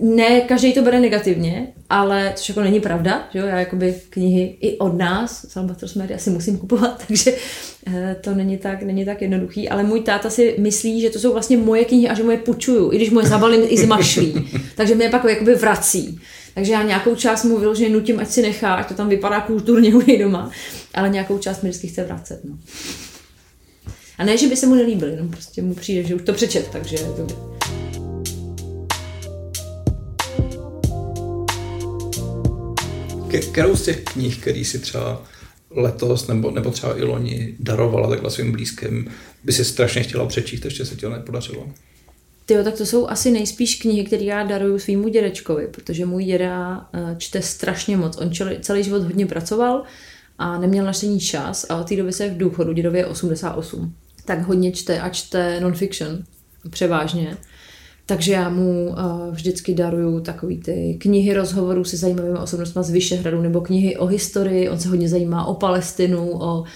Ne, 0.00 0.40
každý 0.40 0.72
to 0.72 0.82
bere 0.82 1.00
negativně, 1.00 1.72
ale 1.90 2.32
což 2.36 2.48
jako 2.48 2.60
není 2.60 2.80
pravda, 2.80 3.28
že 3.32 3.38
jo? 3.38 3.46
já 3.46 3.58
jakoby 3.58 3.94
knihy 4.10 4.56
i 4.60 4.78
od 4.78 4.98
nás, 4.98 5.50
Salvatore 5.50 5.92
Smedy 5.92 6.14
asi 6.14 6.30
musím 6.30 6.58
kupovat, 6.58 7.04
takže 7.08 7.32
uh, 7.86 7.94
to 8.20 8.34
není 8.34 8.58
tak, 8.58 8.82
není 8.82 9.04
tak 9.04 9.22
jednoduchý, 9.22 9.68
ale 9.68 9.82
můj 9.82 10.00
táta 10.00 10.30
si 10.30 10.54
myslí, 10.58 11.00
že 11.00 11.10
to 11.10 11.18
jsou 11.18 11.32
vlastně 11.32 11.56
moje 11.56 11.84
knihy 11.84 12.08
a 12.08 12.14
že 12.14 12.22
moje 12.22 12.38
půjčuju, 12.38 12.92
i 12.92 12.96
když 12.96 13.10
moje 13.10 13.26
zabalím 13.26 13.62
i 13.68 13.78
zmašlí, 13.78 14.50
takže 14.76 14.94
mě 14.94 15.08
pak 15.08 15.24
jakoby 15.24 15.54
vrací. 15.54 16.20
Takže 16.54 16.72
já 16.72 16.82
nějakou 16.82 17.14
část 17.14 17.44
mu 17.44 17.58
vyloženě 17.58 17.88
nutím, 17.88 18.20
ať 18.20 18.28
si 18.28 18.42
nechá, 18.42 18.74
ať 18.74 18.88
to 18.88 18.94
tam 18.94 19.08
vypadá 19.08 19.40
kulturně 19.40 19.94
u 19.94 20.00
něj 20.06 20.18
doma, 20.18 20.50
ale 20.94 21.08
nějakou 21.08 21.38
část 21.38 21.62
mi 21.62 21.68
vždycky 21.68 21.88
chce 21.88 22.04
vracet. 22.04 22.40
No. 22.44 22.58
A 24.18 24.24
ne, 24.24 24.36
že 24.36 24.48
by 24.48 24.56
se 24.56 24.66
mu 24.66 24.74
nelíbil, 24.74 25.08
jenom 25.08 25.28
prostě 25.28 25.62
mu 25.62 25.74
přijde, 25.74 26.08
že 26.08 26.14
už 26.14 26.22
to 26.22 26.32
přečet, 26.32 26.68
takže 26.72 26.98
dobrý. 27.16 27.57
Ke, 33.28 33.38
kterou 33.38 33.76
z 33.76 33.82
těch 33.82 34.04
knih, 34.04 34.38
který 34.40 34.64
si 34.64 34.78
třeba 34.78 35.22
letos 35.70 36.26
nebo, 36.26 36.50
nebo 36.50 36.70
třeba 36.70 36.98
i 36.98 37.02
loni 37.02 37.54
darovala 37.58 38.08
takhle 38.08 38.30
svým 38.30 38.52
blízkým, 38.52 39.10
by 39.44 39.52
si 39.52 39.64
strašně 39.64 40.02
chtěla 40.02 40.26
přečíst, 40.26 40.64
ještě 40.64 40.84
se 40.84 40.94
ti 40.94 41.00
to 41.00 41.10
nepodařilo? 41.10 41.66
Tyjo, 42.46 42.64
tak 42.64 42.74
to 42.74 42.86
jsou 42.86 43.08
asi 43.08 43.30
nejspíš 43.30 43.74
knihy, 43.74 44.04
které 44.04 44.24
já 44.24 44.42
daruju 44.42 44.78
svýmu 44.78 45.08
dědečkovi, 45.08 45.66
protože 45.70 46.06
můj 46.06 46.24
děda 46.24 46.88
eh, 46.92 47.16
čte 47.18 47.42
strašně 47.42 47.96
moc. 47.96 48.16
On 48.16 48.30
celý 48.60 48.84
život 48.84 49.02
hodně 49.02 49.26
pracoval 49.26 49.82
a 50.38 50.58
neměl 50.58 50.84
naštění 50.84 51.20
čas 51.20 51.66
a 51.68 51.76
od 51.76 51.88
té 51.88 51.96
doby 51.96 52.12
se 52.12 52.28
v 52.28 52.36
důchodu, 52.36 52.72
dědově 52.72 53.00
je 53.00 53.06
88, 53.06 53.94
tak 54.24 54.42
hodně 54.42 54.72
čte 54.72 55.00
a 55.00 55.08
čte 55.08 55.60
non-fiction, 55.60 56.24
převážně. 56.70 57.36
Takže 58.08 58.32
já 58.32 58.48
mu 58.48 58.88
uh, 58.88 58.94
vždycky 59.30 59.74
daruju 59.74 60.20
takový 60.20 60.58
ty 60.58 60.96
knihy 61.00 61.34
rozhovorů 61.34 61.84
se 61.84 61.96
zajímavými 61.96 62.38
osobnostmi 62.38 62.84
z 62.84 62.90
Vyšehradu 62.90 63.42
nebo 63.42 63.60
knihy 63.60 63.96
o 63.96 64.06
historii. 64.06 64.68
On 64.68 64.78
se 64.78 64.88
hodně 64.88 65.08
zajímá 65.08 65.46
o 65.46 65.54
Palestinu, 65.54 66.30
o, 66.30 66.60
uh, 66.60 66.66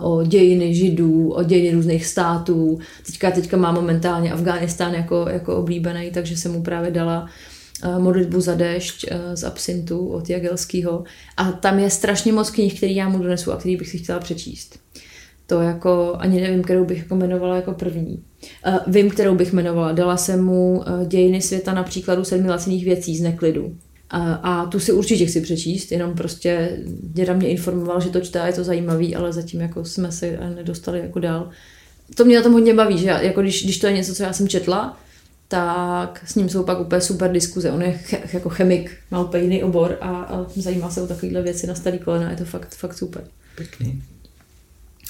o 0.00 0.24
dějiny 0.24 0.74
židů, 0.74 1.30
o 1.32 1.42
dějiny 1.42 1.74
různých 1.74 2.06
států. 2.06 2.78
Teďka, 3.06 3.30
teďka 3.30 3.56
má 3.56 3.72
momentálně 3.72 4.32
Afghánistán 4.32 4.94
jako, 4.94 5.26
jako 5.30 5.56
oblíbený, 5.56 6.10
takže 6.10 6.36
jsem 6.36 6.52
mu 6.52 6.62
právě 6.62 6.90
dala 6.90 7.28
uh, 7.84 7.98
modlitbu 7.98 8.40
za 8.40 8.54
déšť 8.54 9.06
z 9.34 9.44
absintu 9.44 10.06
od 10.06 10.30
Jagelského. 10.30 11.04
A 11.36 11.52
tam 11.52 11.78
je 11.78 11.90
strašně 11.90 12.32
moc 12.32 12.50
knih, 12.50 12.76
který 12.76 12.96
já 12.96 13.08
mu 13.08 13.18
donesu 13.18 13.52
a 13.52 13.56
který 13.56 13.76
bych 13.76 13.88
si 13.88 13.98
chtěla 13.98 14.18
přečíst. 14.18 14.78
To 15.52 15.60
jako, 15.60 16.14
ani 16.18 16.40
nevím, 16.40 16.62
kterou 16.62 16.84
bych 16.84 16.98
jako 16.98 17.14
jmenovala 17.14 17.56
jako 17.56 17.72
první. 17.72 18.22
Uh, 18.66 18.78
vím, 18.86 19.10
kterou 19.10 19.34
bych 19.34 19.52
jmenovala. 19.52 19.92
Dala 19.92 20.16
jsem 20.16 20.44
mu 20.44 20.78
uh, 20.78 21.06
dějiny 21.06 21.42
světa 21.42 21.74
na 21.74 21.82
příkladu 21.82 22.24
sedmi 22.24 22.50
laciných 22.50 22.84
věcí 22.84 23.16
z 23.16 23.20
neklidu. 23.20 23.64
Uh, 23.66 23.76
a 24.42 24.66
tu 24.66 24.80
si 24.80 24.92
určitě 24.92 25.26
chci 25.26 25.40
přečíst, 25.40 25.92
jenom 25.92 26.14
prostě 26.14 26.78
děda 27.02 27.32
mě 27.32 27.48
informoval, 27.48 28.00
že 28.00 28.08
to 28.10 28.20
čte 28.20 28.40
a 28.40 28.46
je 28.46 28.52
to 28.52 28.64
zajímavý, 28.64 29.16
ale 29.16 29.32
zatím 29.32 29.60
jako 29.60 29.84
jsme 29.84 30.12
se 30.12 30.38
nedostali 30.56 30.98
jako 30.98 31.18
dál. 31.18 31.50
To 32.14 32.24
mě 32.24 32.36
na 32.36 32.42
tom 32.42 32.52
hodně 32.52 32.74
baví, 32.74 32.98
že 32.98 33.06
já, 33.06 33.20
jako 33.20 33.42
když, 33.42 33.64
když 33.64 33.78
to 33.78 33.86
je 33.86 33.92
něco, 33.92 34.14
co 34.14 34.22
já 34.22 34.32
jsem 34.32 34.48
četla, 34.48 35.00
tak 35.48 36.22
s 36.26 36.34
ním 36.34 36.48
jsou 36.48 36.62
pak 36.62 36.80
úplně 36.80 37.00
super 37.00 37.32
diskuze. 37.32 37.72
On 37.72 37.82
je 37.82 37.92
ch- 37.92 38.34
jako 38.34 38.48
chemik, 38.48 38.90
má 39.10 39.24
úplně 39.24 39.42
jiný 39.42 39.62
obor 39.62 39.98
a, 40.00 40.08
a 40.08 40.46
zajímá 40.56 40.90
se 40.90 41.02
o 41.02 41.06
takovéhle 41.06 41.42
věci 41.42 41.66
na 41.66 41.74
starý 41.74 41.98
kolena, 41.98 42.30
je 42.30 42.36
to 42.36 42.44
fakt, 42.44 42.74
fakt 42.74 42.94
super. 42.94 43.24
Pěkný. 43.56 44.02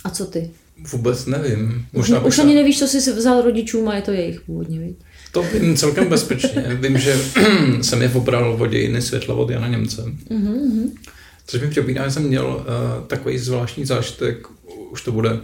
A 0.04 0.10
co 0.10 0.26
ty? 0.26 0.50
Vůbec 0.92 1.26
nevím. 1.26 1.86
Možná 1.92 2.20
už, 2.20 2.26
už 2.26 2.38
ani 2.38 2.54
nevíš, 2.54 2.78
co 2.78 2.88
jsi 2.88 3.12
vzal 3.12 3.42
rodičům 3.42 3.88
a 3.88 3.94
je 3.94 4.02
to 4.02 4.10
jejich 4.10 4.40
původně, 4.40 4.78
viď? 4.78 4.96
To 5.32 5.42
vím 5.42 5.76
celkem 5.76 6.08
bezpečně. 6.08 6.64
vím, 6.80 6.98
že 6.98 7.16
jsem 7.80 8.02
je 8.02 8.08
obral 8.08 8.56
o 8.60 8.66
dějiny 8.66 9.02
světla 9.02 9.34
od 9.34 9.50
Jana 9.50 9.68
Němce. 9.68 10.02
Mm-hmm. 10.30 10.90
Což 11.46 11.60
mi 11.60 11.68
připomíná, 11.68 12.04
že 12.04 12.10
jsem 12.10 12.22
měl 12.22 12.46
uh, 12.46 13.06
takový 13.06 13.38
zvláštní 13.38 13.84
zážitek, 13.84 14.46
už 14.90 15.02
to 15.02 15.12
bude 15.12 15.40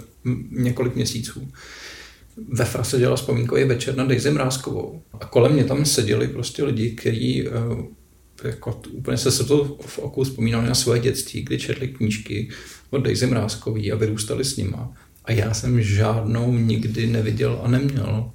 několik 0.51 0.95
měsíců. 0.95 1.49
Ve 2.49 2.65
Fra 2.65 2.85
se 2.85 2.99
dělal 2.99 3.17
vzpomínkový 3.17 3.65
večer 3.65 3.97
na 3.97 4.05
Daisy 4.05 4.31
Mrázkovou. 4.31 5.03
A 5.21 5.27
kolem 5.27 5.53
mě 5.53 5.65
tam 5.65 5.85
seděli 5.85 6.29
prostě 6.29 6.65
lidi, 6.65 6.91
kteří 6.91 7.49
uh, 7.49 7.55
jako 8.45 8.81
úplně 8.91 9.17
se 9.17 9.45
to 9.45 9.77
v 9.87 9.99
oku 9.99 10.25
vzpomínali 10.25 10.69
na 10.69 10.75
svoje 10.75 11.01
dětství, 11.01 11.43
kdy 11.43 11.59
četli 11.59 11.89
knížky 11.89 12.49
od 12.91 12.99
Daisy 12.99 13.27
Mrázkový 13.27 13.93
a 13.93 13.97
vyrůstali 13.97 14.45
s 14.45 14.57
nima. 14.57 14.93
A 15.25 15.33
já 15.33 15.55
jsem 15.55 15.83
žádnou 15.83 16.53
nikdy 16.53 17.07
neviděl 17.07 17.61
a 17.63 17.69
neměl. 17.69 18.31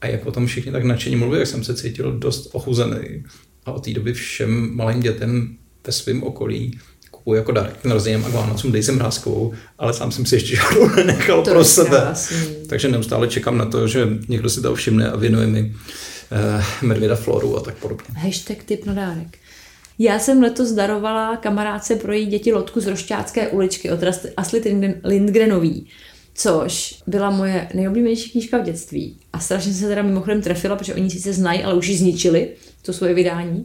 A 0.00 0.06
jak 0.06 0.26
o 0.26 0.32
tom 0.32 0.46
všichni 0.46 0.72
tak 0.72 0.84
nadšeně 0.84 1.16
mluví, 1.16 1.38
jak 1.38 1.46
jsem 1.46 1.64
se 1.64 1.74
cítil 1.74 2.18
dost 2.18 2.50
ochuzený. 2.52 3.24
A 3.64 3.72
od 3.72 3.84
té 3.84 3.92
doby 3.92 4.12
všem 4.12 4.76
malým 4.76 5.00
dětem 5.00 5.56
ve 5.86 5.92
svém 5.92 6.22
okolí 6.22 6.78
kupuji 7.28 7.36
jako 7.36 7.52
dárek 7.52 7.84
narozením 7.84 8.24
a 8.24 8.28
k 8.28 8.32
Vánocům 8.32 8.72
Daisy 8.72 8.92
Mrázkovou, 8.92 9.54
ale 9.78 9.92
sám 9.92 10.12
jsem 10.12 10.26
si 10.26 10.34
ještě 10.34 10.56
žádnou 10.56 10.88
nenechal 10.96 11.42
to 11.42 11.50
pro 11.50 11.64
sebe. 11.64 11.88
Krásný. 11.88 12.36
Takže 12.68 12.88
neustále 12.88 13.28
čekám 13.28 13.58
na 13.58 13.64
to, 13.64 13.88
že 13.88 14.08
někdo 14.28 14.50
si 14.50 14.62
to 14.62 14.74
všimne 14.74 15.10
a 15.10 15.16
věnuje 15.16 15.46
mi 15.46 15.74
medvěda 16.82 17.16
Floru 17.16 17.56
a 17.56 17.60
tak 17.60 17.74
podobně. 17.74 18.06
Hashtag 18.16 18.62
tip 18.64 18.86
na 18.86 18.94
dárek. 18.94 19.38
Já 19.98 20.18
jsem 20.18 20.42
letos 20.42 20.70
darovala 20.70 21.36
kamarádce 21.36 21.96
pro 21.96 22.12
její 22.12 22.26
děti 22.26 22.52
lotku 22.52 22.80
z 22.80 22.86
Rošťácké 22.86 23.48
uličky 23.48 23.90
od 23.90 24.00
Asli 24.36 24.62
Lindgrenový, 25.04 25.86
což 26.34 27.02
byla 27.06 27.30
moje 27.30 27.68
nejoblíbenější 27.74 28.30
knížka 28.30 28.58
v 28.58 28.62
dětství. 28.62 29.16
A 29.32 29.40
strašně 29.40 29.72
se 29.72 29.88
teda 29.88 30.02
mimochodem 30.02 30.42
trefila, 30.42 30.76
protože 30.76 30.94
oni 30.94 31.10
sice 31.10 31.32
znají, 31.32 31.64
ale 31.64 31.74
už 31.74 31.88
ji 31.88 31.96
zničili, 31.96 32.48
to 32.82 32.92
svoje 32.92 33.14
vydání. 33.14 33.64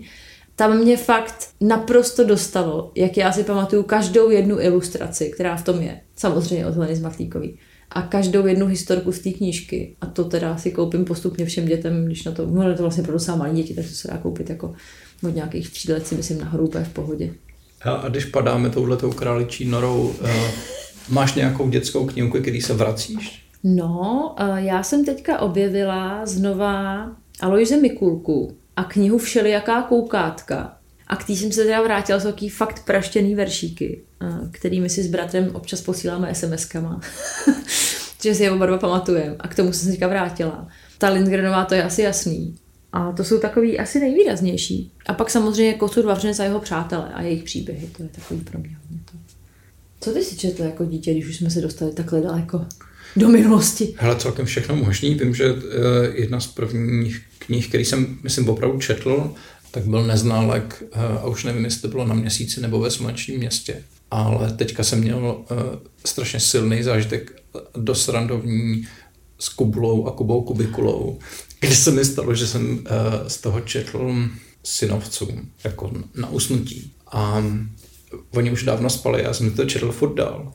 Tam 0.56 0.78
mě 0.78 0.98
fakt 0.98 1.50
naprosto 1.62 2.24
dostalo, 2.24 2.92
jak 2.96 3.18
já 3.18 3.32
si 3.32 3.44
pamatuju 3.44 3.84
každou 3.84 4.30
jednu 4.30 4.60
ilustraci, 4.60 5.32
která 5.36 5.56
v 5.56 5.64
tom 5.64 5.82
je. 5.82 6.02
Samozřejmě 6.16 6.68
od 6.68 6.78
Leny 6.78 6.96
Zmatlíkový 6.96 7.58
a 7.94 8.02
každou 8.02 8.48
jednu 8.48 8.68
historku 8.68 9.12
z 9.12 9.20
té 9.20 9.32
knížky. 9.32 9.96
A 10.02 10.06
to 10.06 10.24
teda 10.24 10.58
si 10.58 10.72
koupím 10.72 11.06
postupně 11.06 11.46
všem 11.46 11.66
dětem, 11.66 12.06
když 12.06 12.24
na 12.24 12.32
to, 12.32 12.46
no 12.46 12.76
to 12.76 12.82
vlastně 12.82 13.04
pro 13.04 13.14
docela 13.14 13.38
malé 13.38 13.54
děti, 13.54 13.74
takže 13.74 13.90
to 13.90 13.96
se 13.96 14.08
dá 14.08 14.18
koupit 14.18 14.50
jako 14.50 14.74
od 15.24 15.36
nějakých 15.36 15.72
tří 15.72 15.92
let 15.94 16.08
si 16.08 16.16
myslím 16.16 16.40
nahoru 16.40 16.68
úplně 16.68 16.84
v 16.84 16.94
pohodě. 16.94 17.34
A 17.82 18.10
když 18.10 18.26
padáme 18.26 18.70
touhletou 18.70 19.12
králičí 19.12 19.66
norou, 19.66 20.02
uh, 20.02 20.30
máš 21.10 21.34
nějakou 21.36 21.70
dětskou 21.70 22.06
knihu, 22.06 22.30
který 22.30 22.62
se 22.62 22.74
vracíš? 22.74 23.46
No, 23.64 24.36
uh, 24.42 24.58
já 24.58 24.84
jsem 24.84 25.06
teďka 25.06 25.40
objevila 25.40 26.26
znova 26.26 27.08
Aloise 27.40 27.78
Mikulku 27.78 28.58
a 28.76 28.84
knihu 28.84 29.18
Všelijaká 29.18 29.82
koukátka. 29.82 30.78
A 31.14 31.16
k 31.16 31.24
tý 31.24 31.38
jsem 31.38 31.52
se 31.52 31.64
teda 31.64 31.82
vrátila 31.82 32.20
z 32.20 32.24
takový 32.24 32.50
fakt 32.50 32.86
praštěný 32.86 33.36
veršíky, 33.36 34.02
uh, 34.22 34.52
kterými 34.52 34.90
si 34.90 35.04
s 35.04 35.08
bratrem 35.08 35.50
občas 35.54 35.82
posíláme 35.82 36.32
SMS-kama. 36.32 37.02
že 38.24 38.36
si 38.36 38.44
je 38.44 38.52
oba 38.52 38.66
dva 38.66 38.78
pamatujeme. 38.78 39.36
A 39.40 39.48
k 39.48 39.56
tomu 39.56 39.74
jsem 39.74 39.86
se 39.86 39.92
teďka 39.92 40.08
vrátila. 40.08 40.68
Ta 40.98 41.10
Lindgrenová 41.10 41.66
to 41.66 41.76
je 41.76 41.84
asi 41.84 42.02
jasný. 42.02 42.56
A 42.94 43.12
to 43.12 43.24
jsou 43.24 43.40
takový 43.40 43.80
asi 43.80 44.00
nejvýraznější. 44.00 44.92
A 45.06 45.14
pak 45.14 45.30
samozřejmě 45.30 45.74
Kosur 45.74 46.06
Vavřinec 46.06 46.40
a 46.40 46.44
jeho 46.44 46.60
přátelé 46.60 47.10
a 47.14 47.22
jejich 47.22 47.44
příběhy. 47.44 47.88
To 47.98 48.04
je 48.04 48.10
takový 48.10 48.42
pro 48.42 48.60
mě 48.60 48.78
hodně 48.82 49.00
to. 49.12 49.18
Co 50.02 50.14
ty 50.14 50.24
si 50.24 50.38
četl 50.38 50.64
jako 50.64 50.86
dítě, 50.86 51.12
když 51.12 51.28
už 51.28 51.38
jsme 51.38 51.50
se 51.50 51.62
dostali 51.62 51.94
takhle 51.94 52.22
daleko 52.22 52.66
do 53.16 53.30
minulosti? 53.30 53.96
Hele, 53.98 54.16
celkem 54.16 54.46
všechno 54.46 54.76
možný. 54.76 55.16
Vím, 55.16 55.36
že 55.36 55.54
uh, 55.54 55.60
jedna 56.14 56.40
z 56.40 56.48
prvních 56.48 57.22
knih, 57.40 57.68
který 57.68 57.86
jsem, 57.86 58.18
myslím, 58.24 58.50
opravdu 58.50 58.80
četl, 58.80 59.34
tak 59.74 59.88
byl 59.88 60.04
Neználek 60.04 60.84
uh, 60.96 61.02
a 61.02 61.26
už 61.26 61.44
nevím, 61.44 61.64
jestli 61.64 61.82
to 61.82 61.88
bylo 61.88 62.08
na 62.08 62.14
měsíci 62.14 62.62
nebo 62.62 62.80
ve 62.80 62.92
slunečním 62.92 63.38
městě. 63.38 63.84
Ale 64.12 64.52
teďka 64.52 64.84
jsem 64.84 65.00
měl 65.00 65.46
uh, 65.52 65.58
strašně 66.06 66.40
silný 66.40 66.84
zážitek, 66.84 67.42
dost 67.78 68.08
randovní 68.08 68.88
s 69.40 69.50
Kubulou 69.50 70.08
a 70.08 70.12
Kubou 70.12 70.42
Kubikulou, 70.42 71.20
kdy 71.60 71.76
se 71.76 71.92
mi 71.92 72.06
stalo, 72.06 72.36
že 72.36 72.48
jsem 72.48 72.74
uh, 72.74 72.84
z 73.28 73.38
toho 73.38 73.62
četl 73.62 74.30
synovcům, 74.64 75.50
jako 75.64 75.92
na 76.16 76.30
usnutí. 76.30 76.92
A 77.12 77.44
oni 78.32 78.52
už 78.52 78.64
dávno 78.64 78.90
spali, 78.90 79.24
já 79.24 79.34
jsem 79.34 79.52
to 79.52 79.66
četl 79.66 79.92
furt 79.92 80.14
dál. 80.14 80.54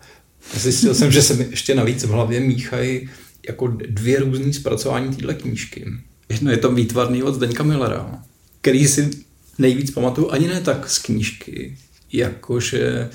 Zjistil 0.55 0.95
jsem, 0.95 1.13
že 1.13 1.23
se 1.23 1.35
mi 1.35 1.47
ještě 1.51 1.75
navíc 1.75 2.05
v 2.05 2.11
hlavě 2.11 2.41
míchají 2.41 3.09
jako 3.49 3.67
dvě 3.67 4.21
různé 4.21 4.53
zpracování 4.53 5.17
téhle 5.17 5.35
knížky. 5.35 5.87
Jedno 6.29 6.51
je 6.51 6.57
to 6.57 6.73
výtvarný 6.73 7.23
od 7.23 7.35
Zdeňka 7.35 7.63
Millera, 7.63 8.23
který 8.61 8.89
si 8.89 9.11
nejvíc 9.59 9.91
pamatuju 9.91 10.31
ani 10.31 10.49
ne 10.49 10.61
tak 10.61 10.91
z 10.91 10.99
knížky, 10.99 11.77
jakože 12.13 13.11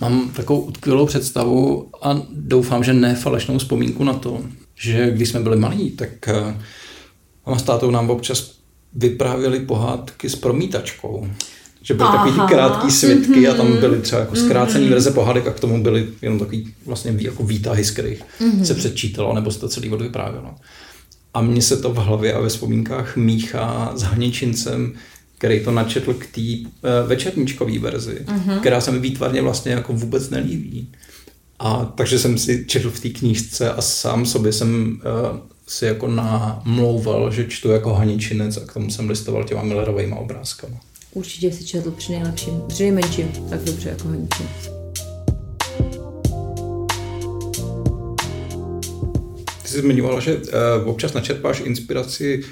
mám 0.00 0.30
takovou 0.30 0.60
utkvělou 0.60 1.06
představu 1.06 1.88
a 2.02 2.22
doufám, 2.32 2.84
že 2.84 2.92
ne 2.92 3.14
falešnou 3.14 3.58
vzpomínku 3.58 4.04
na 4.04 4.12
to, 4.12 4.40
že 4.74 5.10
když 5.10 5.28
jsme 5.28 5.40
byli 5.40 5.56
malí, 5.56 5.90
tak 5.90 6.28
eh, 6.28 6.60
mama 7.46 7.58
s 7.58 7.62
tátou 7.62 7.90
nám 7.90 8.10
občas 8.10 8.52
vyprávěli 8.92 9.60
pohádky 9.60 10.28
s 10.28 10.36
promítačkou. 10.36 11.28
Že 11.82 11.94
byly 11.94 12.08
Aha. 12.08 12.16
takový 12.16 12.40
ty 12.40 12.54
krátký 12.54 12.90
svitky 12.90 13.32
mm-hmm. 13.32 13.50
a 13.50 13.54
tam 13.54 13.70
mhm. 13.70 13.78
byly 13.78 14.00
třeba 14.00 14.20
jako 14.20 14.36
zkrácený 14.36 14.86
mm-hmm. 14.86 14.90
verze 14.90 15.10
pohádek 15.10 15.46
a 15.46 15.52
k 15.52 15.60
tomu 15.60 15.82
byly 15.82 16.08
jenom 16.22 16.38
takový 16.38 16.74
vlastně 16.86 17.14
jako 17.18 17.42
výtahy, 17.42 17.84
z 17.84 17.90
kterých 17.90 18.22
mm-hmm. 18.40 18.62
se 18.62 18.74
předčítalo 18.74 19.34
nebo 19.34 19.50
se 19.50 19.60
to 19.60 19.68
celý 19.68 19.88
vyprávělo. 19.88 20.54
A 21.36 21.40
mně 21.40 21.62
se 21.62 21.76
to 21.76 21.92
v 21.92 21.96
hlavě 21.96 22.34
a 22.34 22.40
ve 22.40 22.48
vzpomínkách 22.48 23.16
míchá 23.16 23.92
s 23.96 24.02
Haničincem, 24.02 24.94
který 25.38 25.64
to 25.64 25.70
načetl 25.70 26.14
k 26.14 26.26
té 26.26 26.40
uh, 26.40 27.08
večerníčkové 27.08 27.78
verzi, 27.78 28.24
mm-hmm. 28.24 28.60
která 28.60 28.80
se 28.80 28.92
mi 28.92 28.98
výtvarně 28.98 29.42
vlastně 29.42 29.72
jako 29.72 29.92
vůbec 29.92 30.30
nelíbí. 30.30 30.92
A 31.58 31.84
takže 31.84 32.18
jsem 32.18 32.38
si 32.38 32.64
četl 32.68 32.90
v 32.90 33.00
té 33.00 33.08
knížce 33.08 33.72
a 33.72 33.82
sám 33.82 34.26
sobě 34.26 34.52
jsem 34.52 35.00
uh, 35.32 35.38
si 35.66 35.84
jako 35.86 36.08
namlouval, 36.08 37.32
že 37.32 37.46
čtu 37.48 37.70
jako 37.70 37.94
haničinec 37.94 38.56
a 38.56 38.60
k 38.60 38.72
tomu 38.72 38.90
jsem 38.90 39.08
listoval 39.08 39.44
těma 39.44 39.62
Millerovými 39.62 40.14
obrázkama. 40.14 40.76
Určitě 41.12 41.52
si 41.52 41.64
četl 41.64 41.90
při 41.90 42.12
nejlepším, 42.12 42.62
při 42.68 42.82
nejmenším, 42.82 43.28
tak 43.50 43.64
dobře 43.64 43.88
jako 43.88 44.08
haničinec. 44.08 44.75
Ty 49.66 49.72
jsi 49.72 49.80
zmiňovala, 49.80 50.20
že 50.20 50.36
uh, 50.36 50.88
občas 50.88 51.12
načerpáš 51.12 51.62
inspiraci 51.64 52.42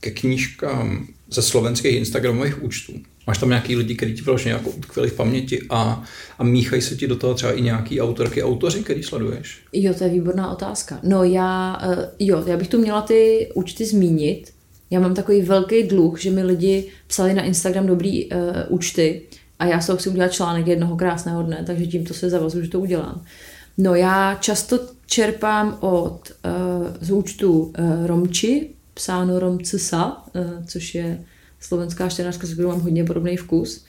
ke 0.00 0.10
knížkám 0.10 1.06
ze 1.30 1.42
slovenských 1.42 1.94
Instagramových 1.94 2.62
účtů. 2.62 2.92
Máš 3.26 3.38
tam 3.38 3.48
nějaký 3.48 3.76
lidi, 3.76 3.94
kteří 3.94 4.14
ti 4.14 4.22
vyloženě 4.22 4.52
jako 4.52 4.70
utkvěli 4.70 5.10
v 5.10 5.12
paměti 5.12 5.62
a, 5.70 6.04
a 6.38 6.44
míchají 6.44 6.82
se 6.82 6.96
ti 6.96 7.06
do 7.06 7.16
toho 7.16 7.34
třeba 7.34 7.52
i 7.52 7.62
nějaký 7.62 8.00
autorky, 8.00 8.42
autoři, 8.42 8.82
který 8.82 9.02
sleduješ? 9.02 9.58
Jo, 9.72 9.94
to 9.94 10.04
je 10.04 10.10
výborná 10.10 10.52
otázka. 10.52 11.00
No 11.02 11.24
já, 11.24 11.78
uh, 11.86 12.04
jo, 12.18 12.44
já 12.46 12.56
bych 12.56 12.68
tu 12.68 12.78
měla 12.78 13.02
ty 13.02 13.48
účty 13.54 13.86
zmínit. 13.86 14.52
Já 14.90 15.00
mám 15.00 15.14
takový 15.14 15.42
velký 15.42 15.82
dluh, 15.82 16.18
že 16.18 16.30
mi 16.30 16.42
lidi 16.42 16.88
psali 17.06 17.34
na 17.34 17.42
Instagram 17.42 17.86
dobrý 17.86 18.24
uh, 18.24 18.40
účty, 18.68 19.22
a 19.58 19.66
já 19.66 19.80
toho 19.80 19.98
chci 19.98 20.08
udělat 20.08 20.32
článek 20.32 20.66
jednoho 20.66 20.96
krásného 20.96 21.42
dne, 21.42 21.64
takže 21.66 21.86
tímto 21.86 22.14
se 22.14 22.30
zavazuju, 22.30 22.64
že 22.64 22.70
to 22.70 22.80
udělám. 22.80 23.24
No 23.78 23.94
já 23.94 24.34
často 24.34 24.80
čerpám 25.06 25.78
od 25.80 26.20
uh, 26.44 26.86
z 27.00 27.10
účtu 27.10 27.60
uh, 27.60 27.72
Romči, 28.06 28.70
psáno 28.94 29.38
Romcsa, 29.38 30.22
uh, 30.34 30.64
což 30.66 30.94
je 30.94 31.24
slovenská 31.60 32.08
čtenářka, 32.08 32.46
s 32.46 32.52
kterou 32.52 32.68
mám 32.68 32.80
hodně 32.80 33.04
podobný 33.04 33.36
vkus. 33.36 33.84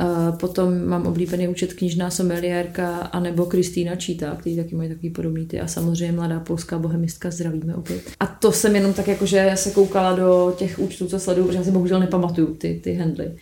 Uh, 0.00 0.36
potom 0.36 0.86
mám 0.86 1.06
oblíbený 1.06 1.48
účet 1.48 1.72
knižná 1.72 2.10
someliérka 2.10 2.96
anebo 2.96 3.46
Kristýna 3.46 3.96
Číta, 3.96 4.36
který 4.40 4.56
taky 4.56 4.74
mají 4.74 4.88
takový 4.88 5.10
podobný 5.10 5.46
ty 5.46 5.60
a 5.60 5.66
samozřejmě 5.66 6.12
mladá 6.12 6.40
polská 6.40 6.78
bohemistka, 6.78 7.30
zdravíme 7.30 7.74
opět. 7.74 8.02
A 8.20 8.26
to 8.26 8.52
jsem 8.52 8.76
jenom 8.76 8.92
tak 8.92 9.08
jako, 9.08 9.26
že 9.26 9.52
se 9.54 9.70
koukala 9.70 10.16
do 10.16 10.54
těch 10.58 10.78
účtů, 10.78 11.06
co 11.06 11.20
sleduju, 11.20 11.46
protože 11.46 11.58
já 11.58 11.64
si 11.64 11.70
bohužel 11.70 12.00
nepamatuju 12.00 12.54
ty, 12.54 12.80
ty 12.84 12.94
handly. 12.94 13.36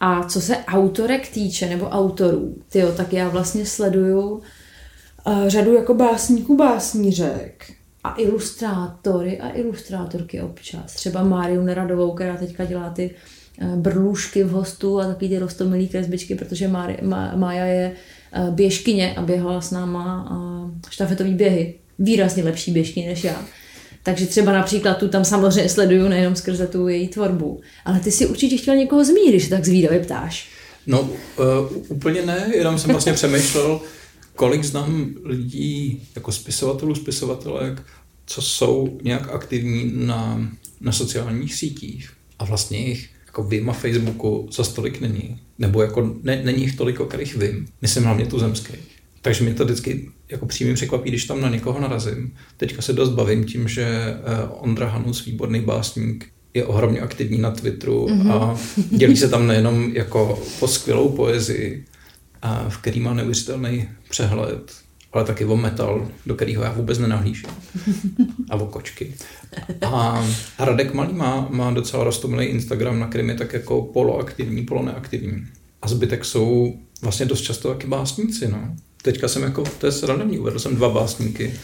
A 0.00 0.24
co 0.24 0.40
se 0.40 0.56
autorek 0.56 1.28
týče, 1.28 1.68
nebo 1.68 1.86
autorů, 1.86 2.56
tyjo, 2.68 2.92
tak 2.92 3.12
já 3.12 3.28
vlastně 3.28 3.66
sleduju 3.66 4.42
řadu 5.46 5.74
jako 5.74 5.94
básníků, 5.94 6.56
básnířek 6.56 7.72
a 8.04 8.14
ilustrátory 8.18 9.40
a 9.40 9.48
ilustrátorky 9.48 10.40
občas. 10.40 10.94
Třeba 10.94 11.24
Máriu 11.24 11.62
Neradovou, 11.62 12.12
která 12.12 12.36
teďka 12.36 12.64
dělá 12.64 12.90
ty 12.90 13.10
uh, 13.62 13.76
brlušky 13.76 14.44
v 14.44 14.50
hostu 14.50 15.00
a 15.00 15.06
taky 15.06 15.28
ty 15.28 15.38
rostomilý 15.38 15.88
kresbičky, 15.88 16.34
protože 16.34 16.68
Mári, 16.68 16.96
Má, 17.02 17.36
Mája 17.36 17.64
je 17.64 17.92
uh, 18.38 18.54
běžkyně 18.54 19.14
a 19.14 19.22
běhala 19.22 19.60
s 19.60 19.70
náma 19.70 20.32
štafetový 20.90 21.34
běhy. 21.34 21.74
Výrazně 21.98 22.44
lepší 22.44 22.72
běžky 22.72 23.06
než 23.06 23.24
já. 23.24 23.44
Takže 24.02 24.26
třeba 24.26 24.52
například 24.52 24.94
tu 24.94 25.08
tam 25.08 25.24
samozřejmě 25.24 25.68
sleduju 25.68 26.08
nejenom 26.08 26.36
skrze 26.36 26.66
tu 26.66 26.88
její 26.88 27.08
tvorbu. 27.08 27.60
Ale 27.84 28.00
ty 28.00 28.10
si 28.10 28.26
určitě 28.26 28.56
chtěl 28.56 28.76
někoho 28.76 29.04
zmínit, 29.04 29.30
když 29.30 29.48
tak 29.48 29.64
zvídavě 29.64 30.00
ptáš. 30.00 30.48
No, 30.86 31.00
uh, 31.00 31.08
úplně 31.88 32.22
ne, 32.22 32.50
jenom 32.54 32.78
jsem 32.78 32.90
vlastně 32.90 33.12
přemýšlel, 33.12 33.80
kolik 34.40 34.64
znám 34.64 35.14
lidí 35.24 36.02
jako 36.14 36.32
spisovatelů, 36.32 36.94
spisovatelek, 36.94 37.82
co 38.26 38.42
jsou 38.42 38.98
nějak 39.02 39.28
aktivní 39.28 39.92
na, 39.94 40.50
na 40.80 40.92
sociálních 40.92 41.54
sítích. 41.54 42.10
A 42.38 42.44
vlastně 42.44 42.78
jich 42.78 43.10
jako 43.26 43.42
vím 43.42 43.70
a 43.70 43.72
Facebooku 43.72 44.48
za 44.52 44.64
stolik 44.64 45.00
není. 45.00 45.40
Nebo 45.58 45.82
jako 45.82 46.14
ne, 46.22 46.42
není 46.44 46.62
jich 46.62 46.76
tolik, 46.76 47.00
o 47.00 47.04
kterých 47.04 47.36
vím. 47.36 47.66
Myslím 47.82 48.04
hlavně 48.04 48.26
tu 48.26 48.38
zemských. 48.38 48.88
Takže 49.22 49.44
mě 49.44 49.54
to 49.54 49.64
vždycky 49.64 50.10
jako 50.28 50.46
přímě 50.46 50.74
překvapí, 50.74 51.10
když 51.10 51.24
tam 51.24 51.40
na 51.40 51.48
někoho 51.48 51.80
narazím. 51.80 52.34
Teďka 52.56 52.82
se 52.82 52.92
dost 52.92 53.10
bavím 53.10 53.44
tím, 53.44 53.68
že 53.68 53.84
eh, 53.84 54.18
Ondra 54.50 54.88
Hanus, 54.88 55.24
výborný 55.24 55.60
básník, 55.60 56.28
je 56.54 56.64
ohromně 56.64 57.00
aktivní 57.00 57.38
na 57.38 57.50
Twitteru 57.50 58.06
mm-hmm. 58.06 58.32
a 58.32 58.58
dělí 58.90 59.16
se 59.16 59.28
tam 59.28 59.46
nejenom 59.46 59.92
jako 59.94 60.42
po 60.60 60.68
skvělou 60.68 61.08
poezii, 61.08 61.84
a 62.42 62.68
v 62.68 62.78
který 62.78 63.00
má 63.00 63.14
neuvěřitelný 63.14 63.88
přehled, 64.10 64.72
ale 65.12 65.24
taky 65.24 65.44
o 65.44 65.56
metal, 65.56 66.08
do 66.26 66.34
kterého 66.34 66.62
já 66.62 66.72
vůbec 66.72 66.98
nenahlížím. 66.98 67.50
A 68.50 68.56
o 68.56 68.66
kočky. 68.66 69.14
A 69.82 70.26
Radek 70.58 70.94
Malý 70.94 71.12
má, 71.12 71.48
má 71.50 71.70
docela 71.70 72.04
rostomilý 72.04 72.46
Instagram, 72.46 73.00
na 73.00 73.06
kterém 73.06 73.28
je 73.28 73.34
tak 73.34 73.52
jako 73.52 73.82
poloaktivní, 73.82 74.62
poloneaktivní. 74.62 75.46
A 75.82 75.88
zbytek 75.88 76.24
jsou 76.24 76.74
vlastně 77.02 77.26
dost 77.26 77.40
často 77.40 77.68
taky 77.68 77.86
básníci, 77.86 78.48
no 78.48 78.76
teďka 79.02 79.28
jsem 79.28 79.42
jako, 79.42 79.64
to 79.78 79.86
je 79.86 79.92
srandovní, 79.92 80.38
uvedl 80.38 80.58
jsem 80.58 80.76
dva 80.76 80.88
básníky. 80.88 81.54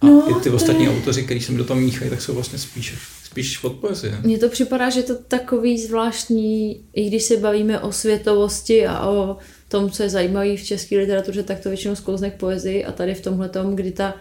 A 0.00 0.06
no, 0.06 0.30
i 0.30 0.42
ty 0.42 0.50
ostatní 0.50 0.84
je... 0.84 0.90
autoři, 0.90 1.22
kteří 1.22 1.40
se 1.40 1.52
mi 1.52 1.58
do 1.58 1.64
toho 1.64 1.80
míchají, 1.80 2.10
tak 2.10 2.22
jsou 2.22 2.34
vlastně 2.34 2.58
spíš, 2.58 2.94
spíš 3.24 3.64
od 3.64 3.72
poezie. 3.72 4.18
Mně 4.22 4.38
to 4.38 4.48
připadá, 4.48 4.90
že 4.90 5.02
to 5.02 5.14
takový 5.14 5.80
zvláštní, 5.80 6.84
i 6.94 7.08
když 7.08 7.22
se 7.22 7.36
bavíme 7.36 7.80
o 7.80 7.92
světovosti 7.92 8.86
a 8.86 9.08
o 9.08 9.36
tom, 9.68 9.90
co 9.90 10.02
je 10.02 10.08
zajímavé 10.08 10.56
v 10.56 10.64
české 10.64 10.98
literatuře, 10.98 11.42
tak 11.42 11.60
to 11.60 11.68
většinou 11.68 11.94
sklouzne 11.94 12.30
k 12.30 12.36
poezii 12.36 12.84
a 12.84 12.92
tady 12.92 13.14
v 13.14 13.20
tomhle 13.20 13.48
tom, 13.48 13.76
kdy, 13.76 13.92
ta, 13.92 14.14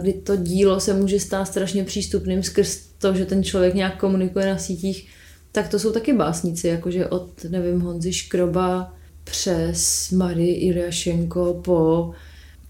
kdy 0.00 0.12
to 0.12 0.36
dílo 0.36 0.80
se 0.80 0.94
může 0.94 1.20
stát 1.20 1.44
strašně 1.44 1.84
přístupným 1.84 2.42
skrz 2.42 2.90
to, 2.98 3.14
že 3.14 3.26
ten 3.26 3.44
člověk 3.44 3.74
nějak 3.74 4.00
komunikuje 4.00 4.46
na 4.46 4.58
sítích, 4.58 5.08
tak 5.52 5.68
to 5.68 5.78
jsou 5.78 5.92
taky 5.92 6.12
básníci, 6.12 6.68
jakože 6.68 7.06
od, 7.06 7.44
nevím, 7.44 7.80
Honzy 7.80 8.12
Škroba, 8.12 8.94
přes 9.24 10.10
Marii 10.10 10.54
Iliašenko 10.54 11.60
po 11.64 12.10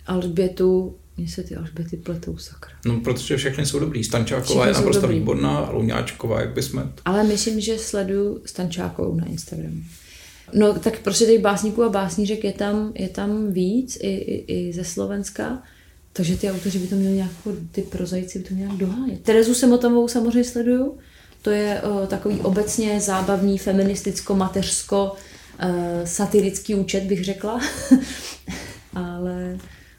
Alžbětu, 0.07 0.96
mně 1.16 1.29
se 1.29 1.42
ty 1.42 1.57
Alžběty 1.57 1.96
pletou, 1.96 2.37
sakra. 2.37 2.73
No, 2.87 3.01
protože 3.01 3.37
všechny 3.37 3.66
jsou 3.66 3.79
dobrý. 3.79 4.05
Stančáková 4.05 4.66
je 4.66 4.73
naprosto 4.73 5.09
výborná 5.09 5.70
Luňáčková, 5.70 6.40
jak 6.40 6.51
bysme. 6.51 6.92
Ale 7.05 7.25
myslím, 7.25 7.61
že 7.61 7.79
sleduju 7.79 8.42
Stančákovou 8.44 9.14
na 9.14 9.27
Instagramu. 9.27 9.81
No, 10.52 10.78
tak 10.78 10.98
prostě 10.98 11.26
těch 11.26 11.40
básníků 11.40 11.82
a 11.82 11.88
básnířek 11.88 12.44
je 12.44 12.52
tam, 12.52 12.92
je 12.94 13.08
tam 13.08 13.52
víc, 13.52 13.98
i, 14.00 14.08
i, 14.08 14.44
i 14.46 14.72
ze 14.72 14.84
Slovenska. 14.84 15.62
Takže 16.12 16.36
ty 16.36 16.50
autoři 16.50 16.78
by 16.78 16.86
to 16.86 16.96
měli 16.96 17.14
nějak, 17.14 17.30
jako 17.36 17.58
ty 17.72 17.82
prozajci 17.82 18.38
by 18.38 18.44
to 18.44 18.54
nějak 18.54 18.72
dohánět. 18.72 19.22
Terezu 19.22 19.54
Semotovou 19.54 20.08
samozřejmě 20.08 20.44
sleduju. 20.44 20.98
To 21.42 21.50
je 21.50 21.82
o, 21.82 22.06
takový 22.06 22.40
obecně 22.40 23.00
zábavný, 23.00 23.58
feministicko-mateřsko, 23.58 25.12
uh, 25.12 25.68
satirický 26.04 26.74
účet, 26.74 27.04
bych 27.04 27.24
řekla. 27.24 27.60
Ale 28.94 29.58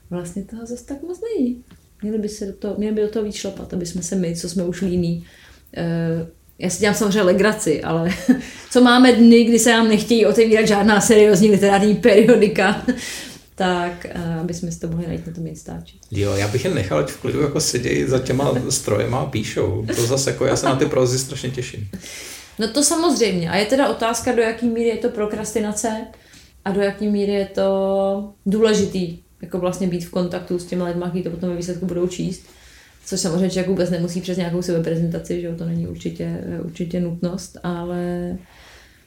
vlastně 0.09 0.43
toho 0.43 0.65
zase 0.65 0.85
tak 0.85 1.01
moc 1.01 1.19
není. 1.21 1.63
Měli 2.01 2.17
by, 2.17 2.29
se 2.29 2.45
do 2.45 2.53
toho, 2.53 2.75
měli 2.77 2.95
by 2.95 3.01
do 3.01 3.07
toho 3.07 3.25
víc 3.25 3.35
šlapat, 3.35 3.73
aby 3.73 3.85
jsme 3.85 4.03
se 4.03 4.15
my, 4.15 4.35
co 4.35 4.49
jsme 4.49 4.63
už 4.63 4.81
líní, 4.81 5.27
uh, 5.77 6.27
já 6.61 6.69
si 6.69 6.79
dělám 6.79 6.95
samozřejmě 6.95 7.21
legraci, 7.21 7.83
ale 7.83 8.09
co 8.71 8.81
máme 8.81 9.11
dny, 9.11 9.43
kdy 9.43 9.59
se 9.59 9.71
nám 9.71 9.87
nechtějí 9.87 10.25
otevírat 10.25 10.67
žádná 10.67 11.01
seriózní 11.01 11.51
literární 11.51 11.95
periodika, 11.95 12.85
tak 13.55 14.07
uh, 14.15 14.39
aby 14.39 14.53
jsme 14.53 14.71
si 14.71 14.79
to 14.79 14.87
mohli 14.87 15.07
najít 15.07 15.27
na 15.27 15.33
tom 15.33 15.47
Instači. 15.47 15.95
Jo, 16.11 16.33
já 16.33 16.47
bych 16.47 16.65
je 16.65 16.73
nechal, 16.73 16.99
ať 16.99 17.09
v 17.09 17.17
klidu 17.17 17.41
jako 17.41 17.59
sedějí 17.59 18.05
za 18.05 18.19
těma 18.19 18.53
strojema 18.69 19.19
a 19.19 19.25
píšou. 19.25 19.85
To 19.95 20.01
zase 20.01 20.29
jako 20.29 20.45
já 20.45 20.55
se 20.55 20.65
na 20.65 20.75
ty 20.75 20.85
prozy 20.85 21.19
strašně 21.19 21.49
těším. 21.49 21.87
No 22.59 22.67
to 22.67 22.83
samozřejmě. 22.83 23.49
A 23.49 23.55
je 23.55 23.65
teda 23.65 23.89
otázka, 23.89 24.31
do 24.31 24.41
jaký 24.41 24.67
míry 24.67 24.89
je 24.89 24.97
to 24.97 25.09
prokrastinace 25.09 26.07
a 26.65 26.71
do 26.71 26.81
jaký 26.81 27.07
míry 27.07 27.31
je 27.31 27.45
to 27.45 28.33
důležitý, 28.45 29.17
jako 29.41 29.59
vlastně 29.59 29.87
být 29.87 30.05
v 30.05 30.11
kontaktu 30.11 30.59
s 30.59 30.65
těmi 30.65 30.83
lidmi, 30.83 31.05
kteří 31.09 31.23
to 31.23 31.29
potom 31.29 31.49
ve 31.49 31.55
výsledku 31.55 31.85
budou 31.85 32.07
číst. 32.07 32.43
Což 33.05 33.19
samozřejmě 33.19 33.49
člověk 33.49 33.67
vůbec 33.67 33.89
nemusí 33.89 34.21
přes 34.21 34.37
nějakou 34.37 34.61
sebeprezentaci, 34.61 35.41
že 35.41 35.47
jo, 35.47 35.55
to 35.57 35.65
není 35.65 35.87
určitě, 35.87 36.43
určitě 36.63 36.99
nutnost, 36.99 37.57
ale 37.63 38.37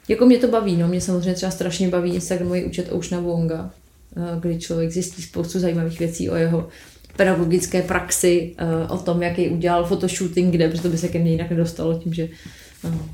jako 0.09 0.26
mě 0.26 0.38
to 0.38 0.48
baví, 0.48 0.76
no, 0.76 0.88
mě 0.88 1.00
samozřejmě 1.00 1.35
třeba 1.35 1.52
strašně 1.52 1.88
baví 1.88 2.14
Instagramový 2.14 2.64
účet 2.64 2.92
Oceana 2.92 3.26
Wonga, 3.26 3.70
eh, 4.16 4.20
kdy 4.40 4.59
člověk 4.59 4.90
zjistí 4.90 5.22
spoustu 5.22 5.59
zajímavých 5.59 5.98
věcí 5.98 6.30
o 6.30 6.37
jeho 6.37 6.68
pedagogické 7.16 7.83
praxi, 7.83 8.54
eh, 8.59 8.88
o 8.88 8.98
tom, 8.98 9.22
jaký 9.22 9.48
udělal 9.48 9.85
fotoshooting, 9.85 10.54
kde, 10.54 10.68
protože 10.68 10.88
by 10.88 10.98
se 10.98 11.09
ke 11.09 11.18
mně 11.18 11.30
jinak 11.30 11.50
nedostalo 11.50 11.98
tím, 11.98 12.14
že 12.14 12.28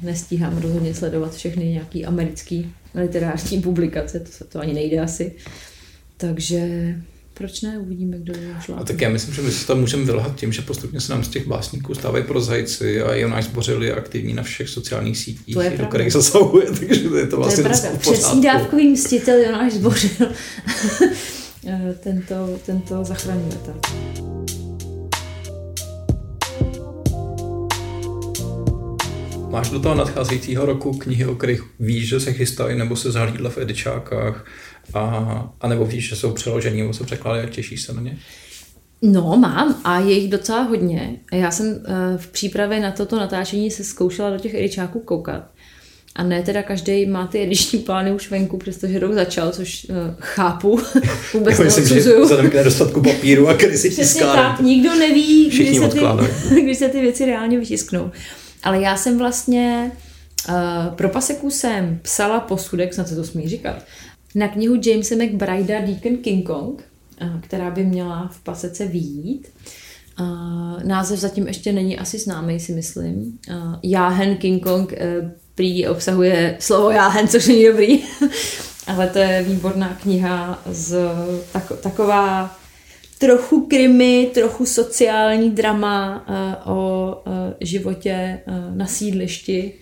nestíhám 0.03 0.59
rozhodně 0.59 0.95
sledovat 0.95 1.35
všechny 1.35 1.65
nějaký 1.65 2.05
americký 2.05 2.73
literární 2.95 3.63
publikace, 3.63 4.21
to 4.21 4.33
se 4.33 4.45
to 4.45 4.61
ani 4.61 4.75
nejde 4.75 5.01
asi. 5.01 5.33
Takže 6.17 6.95
proč 7.41 7.61
ne, 7.61 7.79
uvidíme, 7.79 8.19
kdo 8.19 8.33
je 8.41 8.55
A 8.77 8.85
tak 8.85 9.01
já 9.01 9.09
myslím, 9.09 9.35
že 9.35 9.43
my 9.43 9.51
se 9.51 9.67
to 9.67 9.77
můžeme 9.77 10.05
vylhat 10.05 10.37
tím, 10.37 10.53
že 10.53 10.63
postupně 10.63 11.01
se 11.01 11.13
nám 11.13 11.25
z 11.25 11.29
těch 11.29 11.47
básníků 11.47 11.95
stávají 11.95 12.25
prozajci 12.25 13.03
a 13.03 13.15
Jonáš 13.15 13.45
Zbořil 13.45 13.83
je 13.83 13.95
aktivní 13.95 14.35
na 14.35 14.43
všech 14.43 14.69
sociálních 14.69 15.19
sítích, 15.19 15.55
to 15.55 15.63
je 15.63 15.71
do 15.71 15.87
kterých 15.87 16.13
zasahuje, 16.13 16.67
takže 16.79 17.09
to 17.09 17.17
je 17.17 17.27
to 17.27 17.37
vlastně 17.37 17.63
to 17.63 17.69
je 17.71 17.79
pravda. 17.79 17.99
Přesný 17.99 18.43
dávkový 18.43 18.89
mstitel 18.89 19.39
Jonáš 19.39 19.73
Zbořil. 19.73 20.11
Tento, 22.03 22.59
tento 22.67 23.05
zachraňuje 23.05 23.57
tak. 23.67 23.77
Máš 29.51 29.71
do 29.71 29.81
toho 29.81 29.95
nadcházejícího 29.95 30.67
roku 30.67 30.93
knihy, 30.93 31.27
o 31.27 31.35
kterých 31.35 31.63
víš, 31.81 32.09
že 32.09 32.21
se 32.21 32.33
chystají, 32.33 32.79
nebo 32.79 32.97
se 32.97 33.13
zahlídla 33.13 33.51
v 33.51 33.59
edičákách, 33.59 34.47
a, 34.95 35.53
a 35.61 35.69
nebo 35.69 35.85
víš, 35.85 36.09
že 36.09 36.17
jsou 36.17 36.33
přeložení, 36.33 36.81
nebo 36.81 36.93
se 36.93 37.05
překládají 37.05 37.47
a 37.47 37.51
těšíš 37.51 37.83
se 37.83 37.93
na 37.93 38.03
ně? 38.03 38.19
No, 39.03 39.37
mám 39.37 39.81
a 39.85 40.01
je 40.01 40.19
jich 40.19 40.31
docela 40.31 40.63
hodně. 40.63 41.17
Já 41.33 41.51
jsem 41.51 41.85
eh, 41.85 42.19
v 42.19 42.29
přípravě 42.29 42.81
na 42.81 42.91
toto 42.91 43.17
natáčení 43.17 43.71
se 43.71 43.85
zkoušela 43.85 44.31
do 44.31 44.39
těch 44.39 44.55
edičáků 44.55 45.01
koukat. 45.01 45.43
A 46.17 46.23
ne 46.23 46.43
teda 46.43 46.63
každý 46.63 47.07
má 47.07 47.27
ty 47.27 47.43
ediční 47.43 47.79
plány 47.79 48.13
už 48.13 48.31
venku, 48.31 48.57
přestože 48.57 48.99
rok 48.99 49.13
začal, 49.13 49.51
což 49.51 49.87
uh, 49.91 49.97
chápu, 50.19 50.81
vůbec 51.35 51.59
Já 51.59 51.65
myslím, 51.65 51.87
že 51.87 52.01
vzhledem 52.01 52.51
k 52.51 52.55
nedostatku 52.55 53.03
papíru 53.03 53.49
a 53.49 53.55
krizi 53.55 53.91
Přesně 53.91 54.21
tak, 54.21 54.61
nikdo 54.61 54.95
neví, 54.95 55.51
kdy 55.51 55.75
se, 55.75 55.89
ty, 55.89 56.01
kdy 56.63 56.75
se 56.75 56.89
ty 56.89 57.01
věci 57.01 57.27
reálně 57.27 57.59
vytisknou. 57.59 58.11
Ale 58.63 58.81
já 58.81 58.97
jsem 58.97 59.19
vlastně 59.19 59.93
uh, 60.49 60.95
pro 60.95 61.09
Paseku 61.09 61.51
jsem 61.51 61.99
psala 62.03 62.41
posudek, 62.41 62.95
snad 62.95 63.09
se 63.09 63.17
to 63.17 63.25
smí 63.25 63.49
říkat, 63.49 63.85
na 64.35 64.49
knihu 64.49 64.81
Jamesa 64.87 65.15
McBrida 65.15 65.81
Deacon 65.81 66.17
King 66.17 66.47
Kong, 66.47 66.85
uh, 67.23 67.41
která 67.41 67.71
by 67.71 67.85
měla 67.85 68.29
v 68.33 68.41
Pasece 68.41 68.87
výjít. 68.87 69.49
Uh, 70.21 70.83
název 70.85 71.19
zatím 71.19 71.49
ještě 71.49 71.73
není 71.73 71.99
asi 71.99 72.19
známý, 72.19 72.61
si 72.61 72.73
myslím. 72.73 73.39
Uh, 73.51 73.75
Jáhen 73.83 74.37
King 74.37 74.63
Kong 74.63 74.95
prý 75.55 75.89
obsahuje 75.89 76.57
slovo 76.61 76.91
jáhen, 76.91 77.29
což 77.29 77.47
není 77.47 77.67
dobrý. 77.67 78.03
ale 78.87 79.09
to 79.09 79.19
je 79.19 79.43
výborná 79.43 79.99
kniha 80.03 80.63
z 80.71 80.99
tak, 81.53 81.73
taková 81.83 82.57
trochu 83.19 83.67
krimi, 83.67 84.31
trochu 84.35 84.67
sociální 84.67 85.51
drama 85.51 86.27
o 86.67 87.15
životě 87.61 88.41
na 88.75 88.87
sídlišti. 88.87 89.73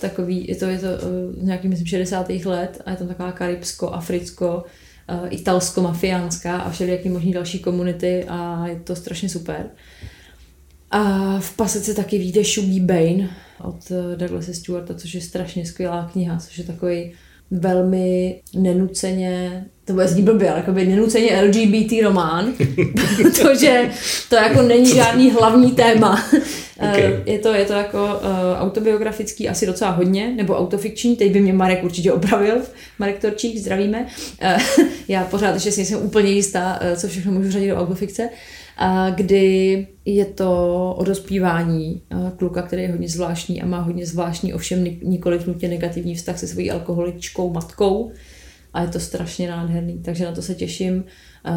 Takový, 0.00 0.48
je 0.48 0.56
to, 0.56 0.64
je 0.64 0.78
to 0.78 0.86
uh, 0.86 1.42
nějaký, 1.42 1.68
myslím, 1.68 1.86
60. 1.86 2.28
let 2.44 2.82
a 2.86 2.90
je 2.90 2.96
tam 2.96 3.08
taková 3.08 3.32
karibsko, 3.32 3.90
africko, 3.90 4.64
uh, 5.10 5.26
italsko-mafiánská 5.30 6.56
a 6.56 6.70
všelijaký 6.70 7.08
možný 7.08 7.32
další 7.32 7.58
komunity 7.58 8.24
a 8.28 8.66
je 8.66 8.80
to 8.80 8.96
strašně 8.96 9.28
super. 9.28 9.70
A 10.90 11.38
v 11.40 11.56
pasece 11.56 11.94
taky 11.94 12.18
vyjde 12.18 12.44
Shuggy 12.44 12.80
Bane 12.80 13.30
od 13.62 13.92
Douglasa 14.16 14.52
Stewarta, 14.52 14.94
což 14.94 15.14
je 15.14 15.20
strašně 15.20 15.66
skvělá 15.66 16.10
kniha, 16.12 16.38
což 16.38 16.58
je 16.58 16.64
takový 16.64 17.12
velmi 17.50 18.40
nenuceně, 18.54 19.64
to 19.84 19.92
bude 19.92 20.08
znít 20.08 20.22
blbě, 20.22 20.50
ale 20.50 20.58
jakoby 20.58 20.86
nenuceně 20.86 21.42
LGBT 21.42 21.92
román, 22.02 22.52
protože 23.22 23.90
to 24.28 24.36
jako 24.36 24.62
není 24.62 24.94
žádný 24.94 25.30
hlavní 25.30 25.72
téma. 25.72 26.24
Okay. 26.90 27.02
Eh, 27.02 27.30
je, 27.30 27.38
to, 27.38 27.54
je 27.54 27.64
to 27.64 27.72
jako 27.72 28.04
uh, 28.04 28.10
autobiografický 28.58 29.48
asi 29.48 29.66
docela 29.66 29.90
hodně, 29.90 30.32
nebo 30.36 30.58
autofikční, 30.58 31.16
teď 31.16 31.32
by 31.32 31.40
mě 31.40 31.52
Marek 31.52 31.84
určitě 31.84 32.12
opravil, 32.12 32.54
Marek 32.98 33.18
Torčík, 33.18 33.58
zdravíme. 33.58 34.06
Uh, 34.42 34.86
já 35.08 35.24
pořád 35.24 35.54
ještě 35.54 35.72
si 35.72 35.80
nejsem 35.80 36.02
úplně 36.02 36.30
jistá, 36.30 36.80
co 36.96 37.08
všechno 37.08 37.32
můžu 37.32 37.50
řadit 37.50 37.68
do 37.68 37.76
autofikce. 37.76 38.22
Uh, 38.22 38.30
kdy 39.14 39.86
je 40.04 40.24
to 40.24 40.94
o 40.98 41.04
dospívání 41.04 42.02
kluka, 42.36 42.62
který 42.62 42.82
je 42.82 42.90
hodně 42.90 43.08
zvláštní 43.08 43.62
a 43.62 43.66
má 43.66 43.80
hodně 43.80 44.06
zvláštní, 44.06 44.54
ovšem 44.54 44.84
nikoliv 45.02 45.46
nutně 45.46 45.68
negativní 45.68 46.14
vztah 46.14 46.38
se 46.38 46.46
svojí 46.46 46.70
alkoholičkou 46.70 47.52
matkou 47.52 48.10
a 48.74 48.82
je 48.82 48.88
to 48.88 49.00
strašně 49.00 49.50
nádherný, 49.50 50.02
takže 50.04 50.24
na 50.24 50.32
to 50.32 50.42
se 50.42 50.54
těším. 50.54 51.04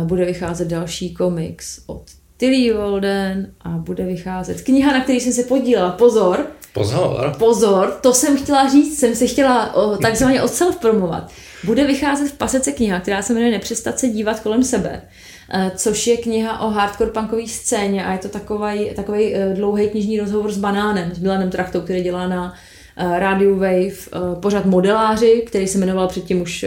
Bude 0.03 0.25
vycházet 0.25 0.67
další 0.67 1.13
komiks 1.13 1.83
od 1.87 2.03
Tilly 2.37 2.73
Walden 2.73 3.53
a 3.61 3.69
bude 3.69 4.05
vycházet 4.05 4.61
kniha, 4.61 4.91
na 4.91 5.03
který 5.03 5.19
jsem 5.19 5.33
se 5.33 5.43
podílela. 5.43 5.91
Pozor! 5.91 6.47
Pozor! 6.73 7.35
Pozor, 7.39 7.99
to 8.01 8.13
jsem 8.13 8.37
chtěla 8.37 8.69
říct, 8.69 8.99
jsem 8.99 9.15
se 9.15 9.27
chtěla 9.27 9.75
o, 9.75 9.97
takzvaně 9.97 10.41
od 10.41 10.53
self 10.53 10.79
promovat. 10.79 11.31
Bude 11.63 11.87
vycházet 11.87 12.27
v 12.27 12.37
pasece 12.37 12.71
kniha, 12.71 12.99
která 12.99 13.21
se 13.21 13.33
jmenuje 13.33 13.51
Nepřestat 13.51 13.99
se 13.99 14.07
dívat 14.07 14.39
kolem 14.39 14.63
sebe. 14.63 15.01
Eh, 15.49 15.71
což 15.75 16.07
je 16.07 16.17
kniha 16.17 16.59
o 16.59 16.69
hardcore 16.69 17.11
punkové 17.11 17.47
scéně 17.47 18.05
a 18.05 18.11
je 18.11 18.17
to 18.17 18.29
takový, 18.29 18.89
takový 18.95 19.35
eh, 19.35 19.53
dlouhý 19.55 19.89
knižní 19.89 20.19
rozhovor 20.19 20.51
s 20.51 20.57
Banánem, 20.57 21.11
s 21.15 21.19
Milanem 21.19 21.49
Trachtou, 21.49 21.81
který 21.81 22.03
dělá 22.03 22.27
na 22.27 22.53
eh, 22.97 23.19
Radio 23.19 23.55
Wave 23.55 24.35
pořád 24.39 24.65
modeláři, 24.65 25.43
který 25.47 25.67
se 25.67 25.77
jmenoval 25.77 26.07
předtím 26.07 26.41
už 26.41 26.65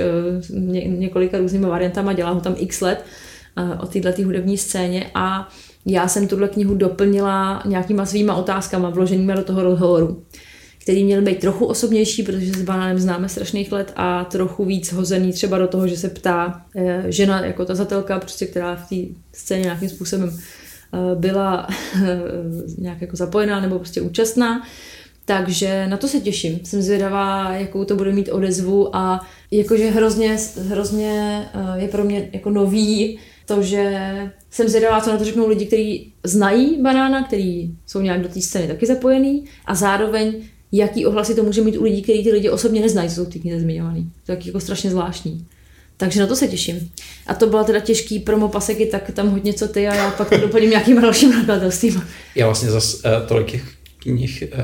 ně, 0.51 0.85
několika 0.85 1.39
různými 1.39 1.67
variantama, 1.67 2.13
dělá 2.13 2.31
ho 2.31 2.41
tam 2.41 2.55
x 2.59 2.81
let 2.81 3.05
o 3.81 3.87
této 3.87 4.23
hudební 4.23 4.59
scéně 4.59 5.11
a 5.15 5.49
já 5.87 6.09
jsem 6.09 6.29
tuhle 6.29 6.49
knihu 6.49 6.75
doplnila 6.75 7.63
nějakýma 7.67 8.07
svýma 8.07 8.35
otázkama 8.35 8.91
vloženýma 8.91 9.35
do 9.35 9.45
toho 9.45 9.63
rozhovoru 9.63 10.23
který 10.87 11.05
měl 11.05 11.23
být 11.23 11.39
trochu 11.39 11.65
osobnější, 11.67 12.23
protože 12.23 12.53
s 12.53 12.63
banánem 12.63 12.99
známe 12.99 13.29
strašných 13.29 13.73
let 13.73 13.93
a 13.97 14.25
trochu 14.25 14.65
víc 14.65 14.93
hozený 14.93 15.33
třeba 15.33 15.59
do 15.59 15.67
toho, 15.67 15.89
že 15.89 15.97
se 15.97 16.09
ptá 16.09 16.63
eh, 16.77 17.05
žena 17.09 17.45
jako 17.45 17.65
tazatelka, 17.65 18.19
prostě, 18.19 18.47
která 18.47 18.77
v 18.77 18.89
té 18.89 18.97
scéně 19.33 19.63
nějakým 19.63 19.89
způsobem 19.89 20.31
eh, 20.31 20.99
byla 21.15 21.69
eh, 22.05 22.19
nějak 22.79 23.01
jako 23.01 23.17
zapojená 23.17 23.61
nebo 23.61 23.79
prostě 23.79 24.01
účastná. 24.01 24.63
Takže 25.25 25.87
na 25.87 25.97
to 25.97 26.09
se 26.09 26.21
těším. 26.21 26.61
Jsem 26.65 26.83
zvědavá, 26.83 27.53
jakou 27.53 27.85
to 27.85 27.97
bude 27.97 28.13
mít 28.13 28.29
odezvu 28.29 28.97
a 28.97 29.27
jakože 29.51 29.91
hrozně, 29.91 30.37
hrozně 30.69 31.43
je 31.75 31.89
pro 31.89 32.05
mě 32.05 32.31
jako 32.33 32.51
nový 32.51 33.19
to, 33.47 33.63
že 33.63 34.03
jsem 34.51 34.69
zvědavá, 34.69 35.01
co 35.01 35.11
na 35.11 35.19
to 35.19 35.25
řeknou 35.25 35.49
lidi, 35.49 35.67
kteří 35.67 36.13
znají 36.25 36.83
banána, 36.83 37.23
kteří 37.23 37.77
jsou 37.87 38.01
nějak 38.01 38.23
do 38.23 38.29
té 38.29 38.41
scény 38.41 38.69
taky 38.69 38.87
zapojený 38.87 39.45
a 39.65 39.75
zároveň 39.75 40.43
jaký 40.73 41.07
ohlasy 41.07 41.35
to 41.35 41.43
může 41.43 41.63
mít 41.63 41.77
u 41.77 41.85
lidí, 41.85 42.03
kteří 42.03 42.25
ty 42.25 42.33
lidi 42.33 42.51
osobně 42.51 42.81
neznají, 42.81 43.09
co 43.09 43.15
jsou 43.15 43.25
ty 43.25 43.39
knihy 43.39 43.61
zmiňovaný. 43.61 44.11
To 44.27 44.33
je 44.33 44.39
jako 44.45 44.61
strašně 44.61 44.91
zvláštní. 44.91 45.47
Takže 45.97 46.21
na 46.21 46.27
to 46.27 46.37
se 46.37 46.49
těším. 46.49 46.91
A 47.27 47.35
to 47.35 47.47
byla 47.47 47.65
teda 47.65 47.81
těžký 47.81 48.19
promo 48.19 48.49
paseky, 48.49 48.87
tak 48.87 49.11
tam 49.11 49.29
hodně 49.29 49.53
co 49.53 49.69
ty 49.69 49.89
a 49.89 49.95
já 49.95 50.11
pak 50.11 50.29
to 50.29 50.37
doplním 50.37 50.71
nějakým 50.71 51.01
dalším 51.03 51.31
nakladatelstvím. 51.31 52.03
Já 52.35 52.47
vlastně 52.47 52.71
zase 52.71 52.97
uh, 52.97 53.27
tolik 53.29 53.51
těch 53.51 53.63
knih, 53.99 54.45
uh, 54.53 54.61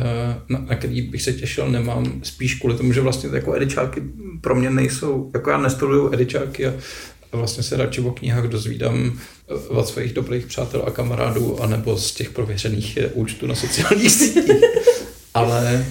na, 0.49 0.59
na 0.59 0.77
který 0.77 1.03
bych 1.03 1.23
se 1.23 1.33
těšil, 1.33 1.71
nemám 1.71 2.21
spíš 2.23 2.55
kvůli 2.55 2.77
tomu, 2.77 2.93
že 2.93 3.01
vlastně 3.01 3.31
jako 3.33 3.55
edičáky 3.55 4.03
pro 4.41 4.55
mě 4.55 4.71
nejsou, 4.71 5.31
jako 5.35 5.51
já 5.51 5.59
nestuduju 5.59 6.13
edičáky 6.13 6.67
a 6.67 6.75
vlastně 7.33 7.63
se 7.63 7.77
radši 7.77 8.01
o 8.01 8.11
knihách 8.11 8.45
dozvídám 8.45 9.19
eh, 9.49 9.55
od 9.69 9.89
svých 9.89 10.13
dobrých 10.13 10.47
přátel 10.47 10.85
a 10.87 10.91
kamarádů, 10.91 11.63
anebo 11.63 11.97
z 11.97 12.15
těch 12.15 12.31
prověřených 12.31 12.99
účtů 13.15 13.47
na 13.47 13.55
sociálních 13.55 14.11
sítích 14.11 14.45
ale 15.35 15.87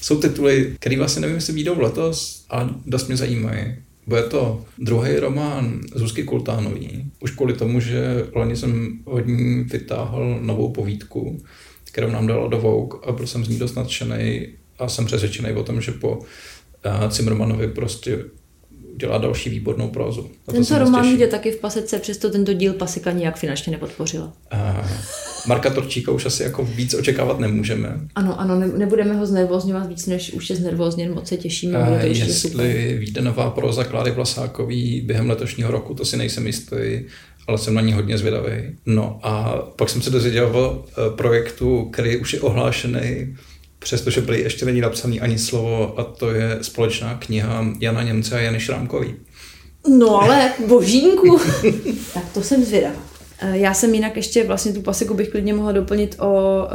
jsou 0.00 0.20
tituly, 0.20 0.76
které 0.78 0.98
vlastně 0.98 1.20
nevím, 1.20 1.36
jestli 1.36 1.52
výjdou 1.52 1.80
letos 1.80 2.44
a 2.50 2.70
dost 2.86 3.06
mě 3.06 3.16
zajímají. 3.16 3.74
Bude 4.06 4.22
to 4.22 4.64
druhý 4.78 5.16
román 5.16 5.80
Zuzky 5.94 6.24
Kultánový. 6.24 7.10
Už 7.20 7.30
kvůli 7.30 7.52
tomu, 7.52 7.80
že 7.80 8.26
loni 8.34 8.56
jsem 8.56 8.98
od 9.04 9.26
ní 9.26 9.64
vytáhl 9.64 10.38
novou 10.42 10.72
povídku, 10.72 11.42
kterou 11.84 12.10
nám 12.10 12.26
dala 12.26 12.48
do 12.48 12.58
Vogue 12.58 13.00
a 13.06 13.12
byl 13.12 13.26
jsem 13.26 13.44
z 13.44 13.48
ní 13.48 13.58
dost 13.58 13.74
nadšený 13.74 14.46
a 14.78 14.88
jsem 14.88 15.06
přesvědčený 15.06 15.52
o 15.52 15.62
tom, 15.62 15.80
že 15.80 15.92
po 15.92 16.18
Cimrmanovi 17.10 17.68
prostě 17.68 18.24
dělá 18.96 19.18
další 19.18 19.50
výbornou 19.50 19.88
prózu. 19.88 20.30
Tento 20.50 20.78
román 20.78 21.16
jde 21.16 21.26
taky 21.26 21.50
v 21.50 21.60
pasece, 21.60 21.98
přesto 21.98 22.30
tento 22.30 22.52
díl 22.52 22.72
pasika 22.72 23.12
nijak 23.12 23.36
finančně 23.36 23.72
nepodpořila. 23.72 24.32
Uh, 24.52 24.86
Marka 25.46 25.70
Torčíka 25.70 26.12
už 26.12 26.26
asi 26.26 26.42
jako 26.42 26.64
víc 26.64 26.94
očekávat 26.94 27.38
nemůžeme. 27.38 28.00
Ano, 28.14 28.40
ano, 28.40 28.58
ne, 28.60 28.66
nebudeme 28.66 29.14
ho 29.14 29.26
znervozňovat 29.26 29.88
víc, 29.88 30.06
než 30.06 30.32
už 30.32 30.50
je 30.50 30.56
znervozněn, 30.56 31.14
moc 31.14 31.28
se 31.28 31.36
těšíme. 31.36 31.98
To 32.00 32.06
jestli 32.06 32.96
vyjde 32.98 33.20
nová 33.20 33.50
próza 33.50 33.84
Kláry 33.84 34.10
Vlasákový 34.10 35.00
během 35.00 35.30
letošního 35.30 35.70
roku, 35.70 35.94
to 35.94 36.04
si 36.04 36.16
nejsem 36.16 36.46
jistý, 36.46 37.00
ale 37.46 37.58
jsem 37.58 37.74
na 37.74 37.80
ní 37.80 37.92
hodně 37.92 38.18
zvědavý. 38.18 38.52
No 38.86 39.20
a 39.22 39.58
pak 39.76 39.88
jsem 39.88 40.02
se 40.02 40.10
dozvěděl 40.10 40.46
o 40.56 40.84
eh, 40.88 41.16
projektu, 41.16 41.88
který 41.92 42.16
už 42.16 42.32
je 42.32 42.40
ohlášený 42.40 43.36
přestože 43.84 44.20
prý 44.20 44.40
ještě 44.40 44.64
není 44.64 44.80
napsaný 44.80 45.20
ani 45.20 45.38
slovo 45.38 45.98
a 45.98 46.04
to 46.04 46.30
je 46.30 46.58
společná 46.62 47.14
kniha 47.14 47.64
Jana 47.80 48.02
Němce 48.02 48.36
a 48.36 48.40
Jany 48.40 48.60
Šrámkový. 48.60 49.14
No 49.98 50.22
ale 50.22 50.52
božínku, 50.66 51.40
tak 52.14 52.24
to 52.34 52.42
jsem 52.42 52.64
zvědavá. 52.64 52.96
Eh, 53.40 53.58
já 53.58 53.74
jsem 53.74 53.94
jinak 53.94 54.16
ještě 54.16 54.44
vlastně 54.44 54.72
tu 54.72 54.82
pasiku 54.82 55.14
bych 55.14 55.28
klidně 55.28 55.54
mohla 55.54 55.72
doplnit 55.72 56.16
o 56.18 56.62
uh, 56.64 56.70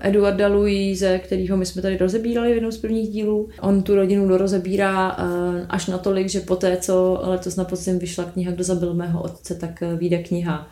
Eduarda 0.00 0.48
Louise, 0.48 1.18
kterýho 1.18 1.56
my 1.56 1.66
jsme 1.66 1.82
tady 1.82 1.96
rozebírali 1.96 2.50
v 2.50 2.54
jednom 2.54 2.72
z 2.72 2.78
prvních 2.78 3.08
dílů. 3.08 3.48
On 3.60 3.82
tu 3.82 3.94
rodinu 3.94 4.28
dorozebírá 4.28 5.16
uh, 5.18 5.24
až 5.68 5.86
natolik, 5.86 6.28
že 6.28 6.40
poté, 6.40 6.76
co 6.76 7.20
letos 7.22 7.56
na 7.56 7.64
podzim 7.64 7.98
vyšla 7.98 8.24
kniha 8.24 8.52
Kdo 8.52 8.64
zabil 8.64 8.94
mého 8.94 9.22
otce, 9.22 9.54
tak 9.54 9.82
vyjde 9.96 10.18
kniha 10.18 10.68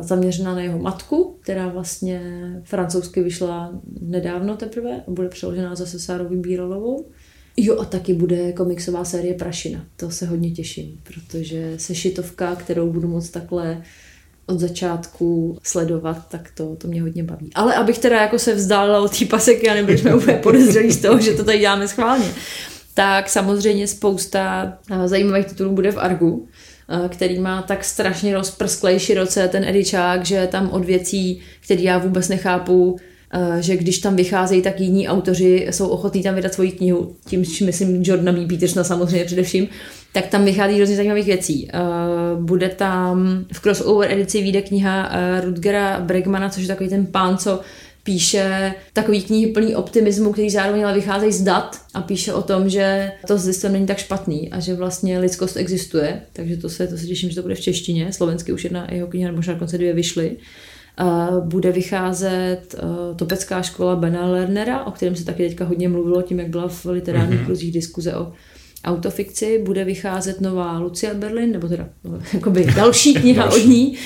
zaměřená 0.00 0.54
na 0.54 0.62
jeho 0.62 0.78
matku, 0.78 1.36
která 1.40 1.68
vlastně 1.68 2.20
francouzsky 2.64 3.22
vyšla 3.22 3.72
nedávno 4.00 4.56
teprve 4.56 5.02
a 5.08 5.10
bude 5.10 5.28
přeložená 5.28 5.74
zase 5.74 5.98
Sárovým 5.98 6.42
Bírolovou. 6.42 7.06
Jo 7.56 7.78
a 7.80 7.84
taky 7.84 8.14
bude 8.14 8.52
komiksová 8.52 9.04
série 9.04 9.34
Prašina. 9.34 9.84
To 9.96 10.10
se 10.10 10.26
hodně 10.26 10.50
těším, 10.50 11.00
protože 11.02 11.74
sešitovka, 11.76 12.56
kterou 12.56 12.92
budu 12.92 13.08
moc 13.08 13.28
takhle 13.28 13.82
od 14.46 14.60
začátku 14.60 15.58
sledovat, 15.62 16.28
tak 16.28 16.50
to, 16.54 16.76
to 16.76 16.88
mě 16.88 17.02
hodně 17.02 17.24
baví. 17.24 17.50
Ale 17.54 17.74
abych 17.74 17.98
teda 17.98 18.20
jako 18.20 18.38
se 18.38 18.54
vzdálila 18.54 19.00
od 19.00 19.18
té 19.18 19.24
paseky 19.24 19.68
a 19.68 19.74
nebyli 19.74 19.98
jsme 19.98 20.14
úplně 20.14 20.36
podezřelí 20.36 20.92
z 20.92 21.00
toho, 21.00 21.20
že 21.20 21.32
to 21.32 21.44
tady 21.44 21.58
děláme 21.58 21.88
schválně, 21.88 22.34
tak 22.94 23.28
samozřejmě 23.28 23.88
spousta 23.88 24.72
zajímavých 25.06 25.46
titulů 25.46 25.74
bude 25.74 25.92
v 25.92 25.98
Argu. 25.98 26.48
Eh, 26.88 27.08
který 27.08 27.38
má 27.38 27.62
tak 27.62 27.84
strašně 27.84 28.34
rozprsklej 28.34 28.98
široce 28.98 29.48
ten 29.48 29.64
edičák, 29.64 30.24
že 30.24 30.48
tam 30.50 30.70
od 30.70 30.84
věcí, 30.84 31.40
které 31.60 31.82
já 31.82 31.98
vůbec 31.98 32.28
nechápu, 32.28 32.96
eh, 33.32 33.62
že 33.62 33.76
když 33.76 33.98
tam 33.98 34.16
vycházejí, 34.16 34.62
tak 34.62 34.80
jiní 34.80 35.08
autoři 35.08 35.66
jsou 35.70 35.88
ochotní 35.88 36.22
tam 36.22 36.34
vydat 36.34 36.54
svoji 36.54 36.72
knihu, 36.72 37.16
tím 37.26 37.44
myslím 37.64 38.02
Jordana 38.02 38.32
B. 38.32 38.46
Petersona 38.46 38.84
samozřejmě 38.84 39.24
především, 39.24 39.68
tak 40.12 40.26
tam 40.26 40.44
vychází 40.44 40.76
hrozně 40.76 40.96
zajímavých 40.96 41.26
věcí. 41.26 41.68
Eh, 41.68 41.78
bude 42.40 42.68
tam 42.68 43.44
v 43.52 43.60
crossover 43.60 44.12
edici 44.12 44.42
vyjde 44.42 44.62
kniha 44.62 45.12
Rudgera 45.44 46.00
Bregmana, 46.00 46.48
což 46.48 46.62
je 46.62 46.68
takový 46.68 46.90
ten 46.90 47.06
pán, 47.06 47.38
co 47.38 47.60
píše 48.04 48.74
takový 48.92 49.22
knihy 49.22 49.46
plný 49.46 49.76
optimismu, 49.76 50.32
který 50.32 50.50
zároveň 50.50 50.84
ale 50.84 50.94
vycházejí 50.94 51.32
z 51.32 51.42
dat 51.42 51.80
a 51.94 52.02
píše 52.02 52.34
o 52.34 52.42
tom, 52.42 52.68
že 52.68 53.12
to 53.26 53.38
s 53.38 53.68
není 53.68 53.86
tak 53.86 53.98
špatný 53.98 54.50
a 54.50 54.60
že 54.60 54.74
vlastně 54.74 55.18
lidskost 55.18 55.56
existuje, 55.56 56.22
takže 56.32 56.56
to 56.56 56.68
se, 56.68 56.86
to 56.86 56.96
se 56.96 57.06
těším, 57.06 57.28
že 57.28 57.34
to 57.36 57.42
bude 57.42 57.54
v 57.54 57.60
češtině, 57.60 58.12
slovensky 58.12 58.52
už 58.52 58.64
jedna 58.64 58.86
jeho 58.90 59.06
kniha, 59.06 59.32
možná 59.32 59.52
dokonce 59.52 59.78
dvě 59.78 59.92
vyšly. 59.92 60.36
Uh, 61.00 61.44
bude 61.44 61.72
vycházet 61.72 62.74
uh, 62.82 63.16
Topecká 63.16 63.62
škola 63.62 63.96
Bena 63.96 64.26
Lernera, 64.26 64.84
o 64.84 64.90
kterém 64.90 65.16
se 65.16 65.24
taky 65.24 65.48
teďka 65.48 65.64
hodně 65.64 65.88
mluvilo, 65.88 66.22
tím, 66.22 66.38
jak 66.38 66.48
byla 66.48 66.68
v 66.68 66.84
literárních 66.84 67.40
mm-hmm. 67.40 67.44
kruzích 67.44 67.72
diskuze 67.72 68.16
o 68.16 68.32
autofikci. 68.84 69.62
Bude 69.64 69.84
vycházet 69.84 70.40
nová 70.40 70.78
Lucia 70.78 71.14
Berlin, 71.14 71.52
nebo 71.52 71.68
teda 71.68 71.88
jakoby 72.34 72.64
další 72.64 73.14
kniha 73.14 73.52
od 73.52 73.64
ní. 73.64 73.96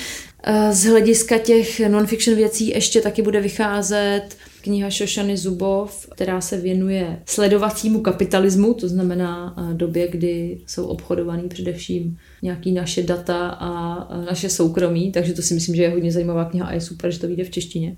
Eh, 0.43 0.73
z 0.73 0.85
hlediska 0.85 1.39
těch 1.39 1.81
non-fiction 1.81 2.37
věcí 2.37 2.69
ještě 2.69 3.01
taky 3.01 3.23
bude 3.23 3.41
vycházet 3.41 4.23
kniha 4.63 4.91
Šošany 4.91 5.37
Zubov, 5.37 6.09
která 6.15 6.41
se 6.41 6.57
věnuje 6.57 7.23
sledovacímu 7.27 8.01
kapitalismu, 8.01 8.75
to 8.75 8.89
znamená 8.89 9.55
eh, 9.59 9.75
době, 9.75 10.09
kdy 10.09 10.61
jsou 10.67 10.87
obchodovaný 10.87 11.49
především 11.49 12.19
nějaký 12.43 12.73
naše 12.73 13.03
data 13.03 13.49
a 13.49 14.25
naše 14.25 14.49
soukromí, 14.49 15.13
takže 15.13 15.33
to 15.33 15.43
si 15.43 15.55
myslím, 15.55 15.75
že 15.75 15.83
je 15.83 15.91
hodně 15.91 16.13
zajímavá 16.13 16.45
kniha 16.45 16.67
a 16.67 16.73
je 16.73 16.81
super, 16.81 17.11
že 17.11 17.19
to 17.19 17.27
vyjde 17.27 17.45
v 17.45 17.51
češtině. 17.51 17.97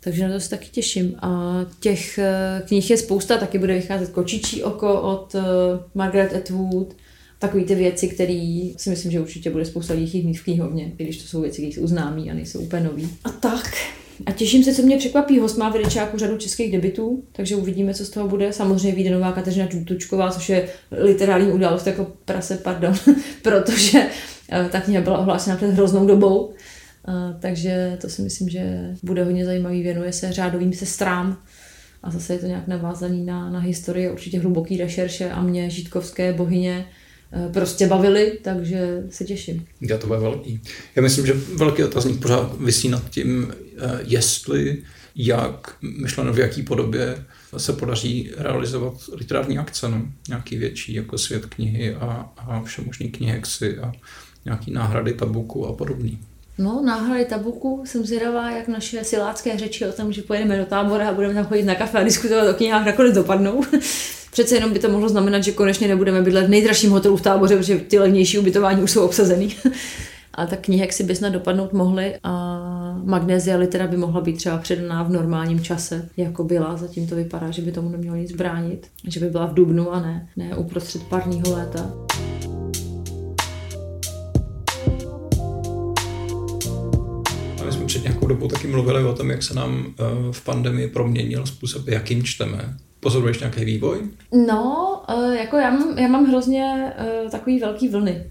Takže 0.00 0.28
na 0.28 0.34
to 0.34 0.40
se 0.40 0.50
taky 0.50 0.68
těším. 0.70 1.14
A 1.22 1.60
těch 1.80 2.18
eh, 2.18 2.62
knih 2.66 2.90
je 2.90 2.96
spousta, 2.96 3.36
taky 3.36 3.58
bude 3.58 3.74
vycházet 3.74 4.10
Kočičí 4.10 4.62
oko 4.62 5.00
od 5.00 5.36
Margaret 5.94 6.34
Atwood, 6.34 6.94
takové 7.46 7.64
ty 7.64 7.74
věci, 7.74 8.08
které 8.08 8.62
si 8.76 8.90
myslím, 8.90 9.12
že 9.12 9.20
určitě 9.20 9.50
bude 9.50 9.64
spousta 9.64 9.94
lidí 9.94 10.22
mít 10.22 10.34
v 10.34 10.44
knihovně, 10.44 10.92
když 10.96 11.22
to 11.22 11.28
jsou 11.28 11.40
věci, 11.40 11.62
které 11.62 11.72
jsou 11.72 11.86
známé 11.86 12.22
a 12.22 12.34
nejsou 12.34 12.60
úplně 12.60 12.84
nový. 12.84 13.08
A 13.24 13.30
tak. 13.30 13.74
A 14.26 14.32
těším 14.32 14.64
se, 14.64 14.74
co 14.74 14.82
mě 14.82 14.96
překvapí. 14.96 15.38
Host 15.38 15.58
má 15.58 15.70
v 15.70 16.16
řadu 16.16 16.38
českých 16.38 16.72
debitů, 16.72 17.22
takže 17.32 17.56
uvidíme, 17.56 17.94
co 17.94 18.04
z 18.04 18.10
toho 18.10 18.28
bude. 18.28 18.52
Samozřejmě 18.52 18.92
vyjde 18.92 19.10
nová 19.10 19.32
Kateřina 19.32 19.68
Tučková, 19.84 20.30
což 20.30 20.48
je 20.48 20.68
literární 20.90 21.52
událost 21.52 21.86
jako 21.86 22.12
prase, 22.24 22.56
pardon, 22.56 22.94
protože 23.42 24.06
eh, 24.52 24.68
ta 24.72 24.80
kniha 24.80 25.02
byla 25.02 25.18
ohlášena 25.18 25.56
před 25.56 25.70
hroznou 25.70 26.06
dobou. 26.06 26.44
Uh, 27.08 27.40
takže 27.40 27.98
to 28.00 28.08
si 28.08 28.22
myslím, 28.22 28.48
že 28.48 28.90
bude 29.02 29.24
hodně 29.24 29.44
zajímavý. 29.44 29.82
Věnuje 29.82 30.12
se 30.12 30.32
řádovým 30.32 30.72
sestrám 30.72 31.38
a 32.02 32.10
zase 32.10 32.32
je 32.32 32.38
to 32.38 32.46
nějak 32.46 32.68
navázaný 32.68 33.24
na, 33.24 33.50
na 33.50 33.58
historii, 33.58 34.10
určitě 34.10 34.40
hluboký 34.40 34.76
rešerše 34.76 35.30
a 35.30 35.42
mě 35.42 35.70
žítkovské 35.70 36.32
bohyně 36.32 36.86
Eh, 36.86 37.03
prostě 37.52 37.86
bavili, 37.86 38.38
takže 38.42 39.02
se 39.10 39.24
těším. 39.24 39.66
Já 39.80 39.98
to 39.98 40.06
bude 40.06 40.18
velký. 40.18 40.60
Já 40.96 41.02
myslím, 41.02 41.26
že 41.26 41.32
velký 41.32 41.84
otazník 41.84 42.22
pořád 42.22 42.60
vysí 42.60 42.88
nad 42.88 43.10
tím, 43.10 43.54
eh, 43.78 44.00
jestli, 44.02 44.82
jak, 45.16 45.76
myšleno 45.82 46.32
v 46.32 46.38
jaký 46.38 46.62
podobě 46.62 47.24
se 47.56 47.72
podaří 47.72 48.30
realizovat 48.36 48.94
literární 49.12 49.58
akce, 49.58 49.88
no? 49.88 50.02
nějaký 50.28 50.56
větší, 50.56 50.94
jako 50.94 51.18
svět 51.18 51.46
knihy 51.46 51.94
a, 51.94 52.32
a 52.36 52.62
všemožný 52.62 53.10
knihexy 53.10 53.78
a 53.78 53.92
nějaký 54.44 54.70
náhrady 54.70 55.12
tabuku 55.12 55.66
a 55.66 55.72
podobný. 55.72 56.18
No, 56.58 56.82
náhrady 56.86 57.24
tabuku 57.24 57.82
jsem 57.86 58.06
zvědavá, 58.06 58.50
jak 58.50 58.68
naše 58.68 59.04
silácké 59.04 59.58
řeči 59.58 59.86
o 59.86 59.92
tom, 59.92 60.12
že 60.12 60.22
pojedeme 60.22 60.58
do 60.58 60.66
tábora 60.66 61.08
a 61.08 61.12
budeme 61.12 61.34
tam 61.34 61.46
chodit 61.46 61.62
na 61.62 61.74
kafe 61.74 61.98
a 61.98 62.04
diskutovat 62.04 62.48
o 62.48 62.54
knihách, 62.54 62.86
nakonec 62.86 63.14
dopadnou. 63.14 63.64
Přece 64.34 64.54
jenom 64.54 64.72
by 64.72 64.78
to 64.78 64.90
mohlo 64.90 65.08
znamenat, 65.08 65.44
že 65.44 65.52
konečně 65.52 65.88
nebudeme 65.88 66.22
bydlet 66.22 66.46
v 66.46 66.50
nejdražším 66.50 66.90
hotelu 66.90 67.16
v 67.16 67.20
táboře, 67.20 67.56
protože 67.56 67.76
ty 67.76 67.98
levnější 67.98 68.38
ubytování 68.38 68.82
už 68.82 68.90
jsou 68.90 69.04
obsazený. 69.04 69.56
a 70.34 70.46
tak 70.46 70.60
knihy, 70.60 70.80
jak 70.80 70.92
si 70.92 71.04
by 71.04 71.16
snad 71.16 71.28
dopadnout 71.28 71.72
mohly 71.72 72.14
a 72.22 72.60
magnézia 73.04 73.56
litera 73.56 73.86
by 73.86 73.96
mohla 73.96 74.20
být 74.20 74.36
třeba 74.36 74.58
předaná 74.58 75.02
v 75.02 75.10
normálním 75.10 75.60
čase, 75.60 76.08
jako 76.16 76.44
byla. 76.44 76.76
Zatím 76.76 77.06
to 77.06 77.16
vypadá, 77.16 77.50
že 77.50 77.62
by 77.62 77.72
tomu 77.72 77.88
nemělo 77.88 78.16
nic 78.16 78.32
bránit, 78.32 78.86
že 79.08 79.20
by 79.20 79.30
byla 79.30 79.46
v 79.46 79.54
dubnu 79.54 79.92
a 79.92 80.00
ne, 80.00 80.28
ne 80.36 80.56
uprostřed 80.56 81.02
parního 81.02 81.56
léta. 81.56 81.90
My 87.64 87.72
jsme 87.72 87.86
před 87.86 88.02
nějakou 88.02 88.26
dobou 88.26 88.48
taky 88.48 88.66
mluvili 88.66 89.04
o 89.04 89.12
tom, 89.12 89.30
jak 89.30 89.42
se 89.42 89.54
nám 89.54 89.86
eh, 89.86 90.02
v 90.32 90.44
pandemii 90.44 90.88
proměnil 90.88 91.46
způsob, 91.46 91.88
jakým 91.88 92.22
čteme. 92.22 92.76
Pozoruješ 93.04 93.40
nějaký 93.40 93.64
vývoj? 93.64 93.98
No, 94.46 95.02
eh, 95.08 95.36
jako 95.36 95.56
já 95.56 95.70
mám, 95.70 95.98
já 95.98 96.08
mám 96.08 96.26
hrozně 96.26 96.92
uh, 97.24 97.30
takový 97.30 97.58
velký 97.58 97.88
vlny. 97.88 98.24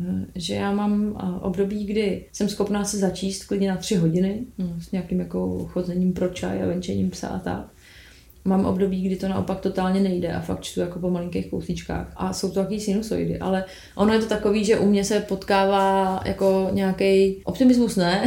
Eh, 0.00 0.26
že 0.34 0.54
já 0.54 0.72
mám 0.72 1.18
období, 1.42 1.84
kdy 1.84 2.24
jsem 2.32 2.48
schopná 2.48 2.84
se 2.84 2.98
začíst 2.98 3.44
klidně 3.44 3.68
na 3.68 3.76
tři 3.76 3.96
hodiny 3.96 4.46
no, 4.58 4.76
s 4.80 4.92
nějakým 4.92 5.20
jako 5.20 5.68
chozením 5.72 6.12
pro 6.12 6.28
čaj 6.28 6.62
a 6.62 6.66
venčením 6.66 7.10
psa 7.10 7.28
a 7.28 7.38
tak 7.38 7.66
mám 8.44 8.66
období, 8.66 9.02
kdy 9.02 9.16
to 9.16 9.28
naopak 9.28 9.60
totálně 9.60 10.00
nejde 10.00 10.32
a 10.32 10.40
fakt 10.40 10.60
čtu 10.60 10.80
jako 10.80 10.98
po 10.98 11.10
malinkých 11.10 11.50
kousíčkách. 11.50 12.12
A 12.16 12.32
jsou 12.32 12.48
to 12.48 12.62
taky 12.62 12.80
sinusoidy, 12.80 13.38
ale 13.38 13.64
ono 13.94 14.12
je 14.12 14.18
to 14.18 14.26
takový, 14.26 14.64
že 14.64 14.78
u 14.78 14.86
mě 14.86 15.04
se 15.04 15.20
potkává 15.20 16.20
jako 16.24 16.68
nějaký 16.72 17.42
optimismus, 17.44 17.96
ne, 17.96 18.24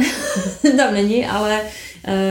tam 0.76 0.94
není, 0.94 1.26
ale 1.26 1.62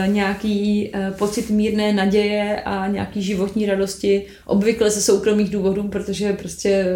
nějaký 0.06 0.90
e, 0.94 1.10
pocit 1.10 1.50
mírné 1.50 1.92
naděje 1.92 2.62
a 2.64 2.86
nějaký 2.86 3.22
životní 3.22 3.66
radosti, 3.66 4.26
obvykle 4.46 4.90
ze 4.90 5.02
soukromých 5.02 5.50
důvodů, 5.50 5.88
protože 5.88 6.32
prostě 6.32 6.86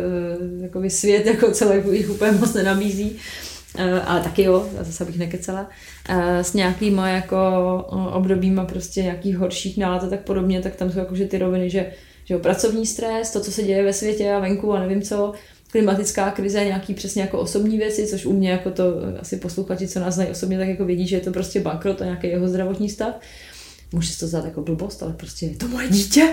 e, 0.85 0.90
svět 0.90 1.26
jako 1.26 1.50
celý 1.50 1.82
jich 1.96 2.11
úplně 2.11 2.32
moc 2.32 2.54
nenabízí. 2.54 3.16
Ale 4.06 4.20
taky 4.20 4.42
jo, 4.42 4.68
zase 4.80 5.04
bych 5.04 5.18
nekecela, 5.18 5.70
s 6.42 6.54
nějakýma 6.54 7.08
jako 7.08 7.37
obdobíma 8.12 8.64
prostě 8.64 9.02
nějakých 9.02 9.37
horších 9.37 9.78
nálad 9.78 10.04
a 10.04 10.08
tak 10.08 10.20
podobně, 10.20 10.61
tak 10.61 10.76
tam 10.76 10.92
jsou 10.92 10.98
jakože 10.98 11.26
ty 11.26 11.38
roviny, 11.38 11.70
že, 11.70 11.92
že 12.24 12.35
jo, 12.35 12.40
pracovní 12.40 12.87
stres, 12.87 13.32
to, 13.32 13.40
co 13.40 13.52
se 13.52 13.62
děje 13.62 13.85
ve 13.85 13.92
světě 13.92 14.32
a 14.32 14.38
venku 14.38 14.72
a 14.72 14.80
nevím 14.80 15.02
co, 15.02 15.32
klimatická 15.72 16.30
krize, 16.30 16.64
nějaký 16.64 16.94
přesně 16.94 17.22
jako 17.22 17.38
osobní 17.38 17.78
věci, 17.78 18.06
což 18.06 18.26
u 18.26 18.32
mě 18.32 18.50
jako 18.50 18.70
to 18.70 18.85
asi 19.20 19.37
posluchači, 19.37 19.88
co 19.88 20.00
nás 20.00 20.14
znají 20.14 20.30
osobně, 20.30 20.58
tak 20.58 20.68
jako 20.68 20.85
vědí, 20.85 21.06
že 21.06 21.16
je 21.16 21.20
to 21.20 21.32
prostě 21.32 21.61
bankrot 21.61 22.02
a 22.02 22.04
nějaký 22.04 22.26
jeho 22.26 22.48
zdravotní 22.48 22.90
stav. 22.90 23.14
Může 23.92 24.12
se 24.12 24.20
to 24.20 24.26
zdát 24.26 24.44
jako 24.44 24.62
blbost, 24.62 25.02
ale 25.02 25.12
prostě 25.12 25.46
je 25.46 25.56
to 25.56 25.68
moje 25.68 25.88
dítě. 25.88 26.28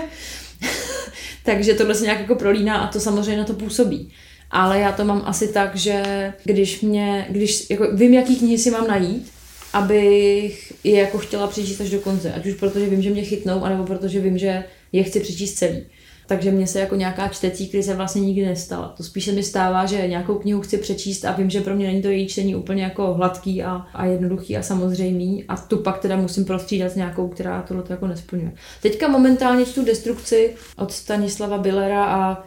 Takže 1.44 1.74
tohle 1.74 1.94
se 1.94 2.04
nějak 2.04 2.20
jako 2.20 2.34
prolíná 2.34 2.78
a 2.78 2.92
to 2.92 3.00
samozřejmě 3.00 3.36
na 3.36 3.44
to 3.44 3.54
působí 3.54 4.12
ale 4.50 4.78
já 4.78 4.92
to 4.92 5.04
mám 5.04 5.22
asi 5.26 5.48
tak, 5.48 5.76
že 5.76 6.02
když 6.44 6.80
mě, 6.80 7.26
když 7.30 7.70
jako 7.70 7.96
vím, 7.96 8.14
jaký 8.14 8.36
knihy 8.36 8.58
si 8.58 8.70
mám 8.70 8.86
najít, 8.86 9.30
abych 9.72 10.72
je 10.84 10.98
jako 10.98 11.18
chtěla 11.18 11.46
přečíst 11.46 11.80
až 11.80 11.90
do 11.90 12.00
konce, 12.00 12.32
ať 12.32 12.46
už 12.46 12.54
protože 12.54 12.86
vím, 12.86 13.02
že 13.02 13.10
mě 13.10 13.22
chytnou, 13.22 13.64
anebo 13.64 13.84
protože 13.84 14.20
vím, 14.20 14.38
že 14.38 14.64
je 14.92 15.02
chci 15.02 15.20
přečíst 15.20 15.54
celý. 15.54 15.82
Takže 16.30 16.50
mně 16.50 16.66
se 16.66 16.80
jako 16.80 16.96
nějaká 16.96 17.28
čtecí 17.28 17.68
krize 17.68 17.94
vlastně 17.94 18.20
nikdy 18.20 18.46
nestala. 18.46 18.94
To 18.96 19.02
spíše 19.02 19.32
mi 19.32 19.42
stává, 19.42 19.86
že 19.86 20.08
nějakou 20.08 20.34
knihu 20.34 20.60
chci 20.60 20.78
přečíst 20.78 21.24
a 21.24 21.32
vím, 21.32 21.50
že 21.50 21.60
pro 21.60 21.76
mě 21.76 21.86
není 21.86 22.02
to 22.02 22.08
její 22.08 22.28
čtení 22.28 22.54
úplně 22.56 22.82
jako 22.82 23.14
hladký 23.14 23.62
a, 23.62 23.86
a 23.94 24.04
jednoduchý 24.04 24.56
a 24.56 24.62
samozřejmý 24.62 25.44
a 25.48 25.56
tu 25.56 25.76
pak 25.76 25.98
teda 25.98 26.16
musím 26.16 26.44
prostřídat 26.44 26.92
s 26.92 26.96
nějakou, 26.96 27.28
která 27.28 27.62
tohle 27.62 27.84
jako 27.90 28.06
nesplňuje. 28.06 28.52
Teďka 28.82 29.08
momentálně 29.08 29.66
čtu 29.66 29.84
Destrukci 29.84 30.54
od 30.76 30.92
Stanislava 30.92 31.58
Billera 31.58 32.04
a 32.04 32.44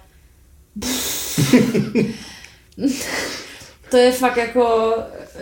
to 3.90 3.98
je 3.98 4.12
fakt 4.12 4.38
jako 4.38 4.94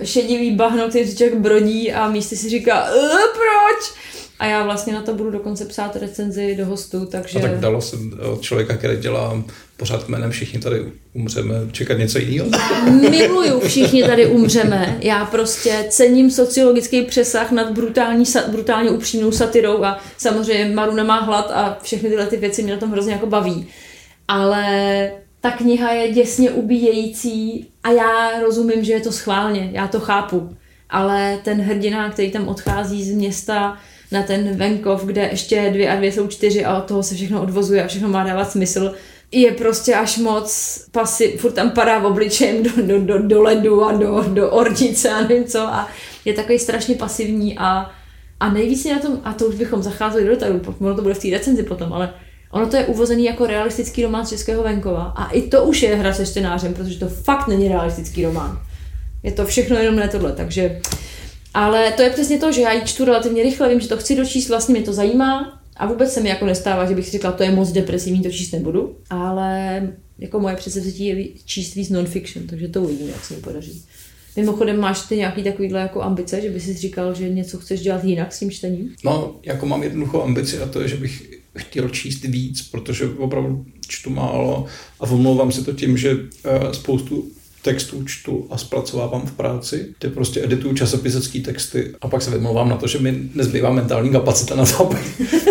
šedivý 0.04 0.56
bahno, 0.56 0.89
který 0.89 1.10
brodí 1.36 1.93
a 1.93 2.10
místy 2.10 2.38
si 2.38 2.49
říká, 2.49 2.88
proč? 3.34 3.93
A 4.41 4.45
já 4.45 4.63
vlastně 4.63 4.93
na 4.93 5.01
to 5.01 5.13
budu 5.13 5.32
dokonce 5.32 5.65
psát 5.65 5.95
recenzi 5.95 6.56
do 6.56 6.65
hostu, 6.65 7.06
takže... 7.06 7.39
A 7.39 7.41
tak 7.41 7.60
dalo 7.60 7.82
se 7.82 7.97
od 8.34 8.41
člověka, 8.41 8.77
který 8.77 8.97
dělá 8.97 9.43
pořád 9.77 10.10
jménem 10.10 10.32
Všichni 10.32 10.60
tady 10.60 10.86
umřeme, 11.13 11.56
čekat 11.71 11.97
něco 11.97 12.19
jiného? 12.19 12.49
Miluju 13.10 13.60
Všichni 13.60 14.04
tady 14.04 14.27
umřeme. 14.27 14.97
Já 14.99 15.25
prostě 15.25 15.86
cením 15.89 16.32
sociologický 16.32 17.01
přesah 17.01 17.51
nad 17.51 17.71
brutální, 17.71 18.25
brutálně 18.47 18.89
upřímnou 18.89 19.32
satirou 19.32 19.84
a 19.84 19.99
samozřejmě 20.17 20.75
Maru 20.75 20.95
nemá 20.95 21.19
hlad 21.19 21.51
a 21.54 21.77
všechny 21.82 22.10
tyhle 22.10 22.25
ty 22.25 22.38
věci 22.38 22.63
mě 22.63 22.73
na 22.73 22.80
tom 22.80 22.91
hrozně 22.91 23.13
jako 23.13 23.25
baví. 23.25 23.67
Ale 24.27 25.12
ta 25.41 25.51
kniha 25.51 25.91
je 25.91 26.12
děsně 26.12 26.51
ubíjející 26.51 27.67
a 27.84 27.91
já 27.91 28.39
rozumím, 28.41 28.84
že 28.84 28.93
je 28.93 29.01
to 29.01 29.12
schválně, 29.12 29.69
já 29.73 29.88
to 29.88 29.99
chápu. 29.99 30.56
Ale 30.89 31.39
ten 31.43 31.62
hrdina, 31.62 32.10
který 32.10 32.32
tam 32.32 32.47
odchází 32.47 33.04
z 33.04 33.12
města 33.12 33.77
na 34.12 34.24
ten 34.24 34.58
venkov, 34.58 35.06
kde 35.06 35.21
ještě 35.32 35.69
dvě 35.74 35.89
a 35.89 35.95
dvě 35.95 36.12
jsou 36.12 36.28
čtyři 36.28 36.65
a 36.65 36.78
od 36.78 36.86
toho 36.86 37.04
se 37.04 37.15
všechno 37.15 37.41
odvozuje 37.41 37.84
a 37.84 37.88
všechno 37.88 38.10
má 38.10 38.24
dávat 38.24 38.52
smysl, 38.52 38.93
je 39.32 39.52
prostě 39.52 39.95
až 39.95 40.17
moc 40.17 40.80
pasy, 40.91 41.38
furt 41.38 41.52
tam 41.52 41.71
padá 41.71 42.00
v 42.00 42.06
obličejem 42.06 42.63
do, 42.63 42.71
do, 42.82 43.00
do, 43.00 43.28
do 43.28 43.41
ledu 43.41 43.84
a 43.84 43.91
do, 43.91 44.26
do 44.28 44.50
ornice 44.50 45.10
a 45.10 45.21
nevím 45.21 45.43
co 45.43 45.60
a 45.60 45.89
je 46.26 46.34
takový 46.34 46.60
strašně 46.60 46.95
pasivní 46.95 47.58
a, 47.58 47.91
a 48.39 48.54
nejvíc 48.54 48.86
na 48.86 49.00
tom, 49.00 49.19
a 49.24 49.34
to 49.34 49.45
už 49.45 49.56
bychom 49.56 49.84
zacházeli 49.84 50.24
do 50.24 50.30
detailů, 50.30 50.62
ono 50.80 50.95
to 50.95 51.02
bude 51.02 51.13
v 51.13 51.19
té 51.19 51.30
recenzi 51.30 51.63
potom, 51.63 51.93
ale 51.93 52.13
Ono 52.52 52.67
to 52.67 52.76
je 52.76 52.86
uvozený 52.86 53.26
jako 53.26 53.47
realistický 53.47 54.04
román 54.04 54.26
z 54.26 54.30
českého 54.30 54.63
venkova 54.63 55.04
a 55.04 55.32
i 55.32 55.41
to 55.41 55.63
už 55.63 55.82
je 55.82 55.95
hra 55.95 56.13
se 56.13 56.26
čtenářem, 56.26 56.74
protože 56.74 57.00
to 57.00 57.08
fakt 57.08 57.47
není 57.47 57.67
realistický 57.67 58.26
román. 58.26 58.62
Je 59.24 59.32
to 59.32 59.45
všechno 59.45 59.78
jenom 59.78 59.95
ne 59.95 60.08
tohle, 60.08 60.32
takže... 60.32 60.82
Ale 61.53 61.91
to 61.91 62.01
je 62.01 62.09
přesně 62.09 62.37
to, 62.37 62.51
že 62.51 62.61
já 62.61 62.73
ji 62.73 62.81
čtu 62.85 63.05
relativně 63.05 63.43
rychle, 63.43 63.69
vím, 63.69 63.79
že 63.79 63.87
to 63.87 63.97
chci 63.97 64.15
dočíst, 64.15 64.49
vlastně 64.49 64.73
mě 64.75 64.83
to 64.83 64.93
zajímá 64.93 65.61
a 65.77 65.87
vůbec 65.87 66.13
se 66.13 66.21
mi 66.21 66.29
jako 66.29 66.45
nestává, 66.45 66.85
že 66.85 66.95
bych 66.95 67.05
si 67.05 67.11
řekla, 67.11 67.31
to 67.31 67.43
je 67.43 67.51
moc 67.51 67.71
depresivní, 67.71 68.23
to 68.23 68.29
číst 68.29 68.51
nebudu, 68.51 68.95
ale 69.09 69.81
jako 70.19 70.39
moje 70.39 70.55
předsevzetí 70.55 71.05
je 71.05 71.27
číst 71.45 71.75
víc 71.75 71.89
non-fiction, 71.89 72.47
takže 72.47 72.67
to 72.67 72.81
uvidím, 72.81 73.07
jak 73.07 73.25
se 73.25 73.33
mi 73.33 73.41
podaří. 73.41 73.83
Mimochodem, 74.35 74.79
máš 74.79 75.01
ty 75.01 75.17
nějaký 75.17 75.43
takovýhle 75.43 75.79
jako 75.79 76.01
ambice, 76.01 76.41
že 76.41 76.49
bys 76.49 76.63
si 76.63 76.73
říkal, 76.73 77.15
že 77.15 77.29
něco 77.29 77.57
chceš 77.57 77.81
dělat 77.81 78.03
jinak 78.03 78.33
s 78.33 78.39
tím 78.39 78.51
čtením? 78.51 78.95
No, 79.03 79.35
jako 79.43 79.65
mám 79.65 79.83
jednoduchou 79.83 80.21
ambici 80.21 80.59
a 80.59 80.67
to 80.67 80.81
je, 80.81 80.87
že 80.87 80.97
bych 80.97 81.41
chtěl 81.57 81.89
číst 81.89 82.21
víc, 82.23 82.61
protože 82.61 83.05
opravdu 83.05 83.65
čtu 83.87 84.09
málo 84.09 84.65
a 84.99 85.03
omlouvám 85.03 85.51
si 85.51 85.63
to 85.63 85.73
tím, 85.73 85.97
že 85.97 86.17
eh, 86.45 86.73
spoustu 86.73 87.31
textů 87.62 88.04
čtu 88.06 88.47
a 88.50 88.58
zpracovávám 88.58 89.21
v 89.21 89.32
práci, 89.32 89.95
kde 90.00 90.10
prostě 90.10 90.43
edituju 90.43 90.74
časopisecký 90.74 91.41
texty 91.41 91.93
a 92.02 92.08
pak 92.08 92.21
se 92.21 92.32
vymlouvám 92.32 92.69
na 92.69 92.78
to, 92.78 92.88
že 92.88 93.00
mi 93.00 93.30
nezbývá 93.36 93.71
mentální 93.71 94.10
kapacita 94.10 94.56
na 94.56 94.65
to, 94.65 94.89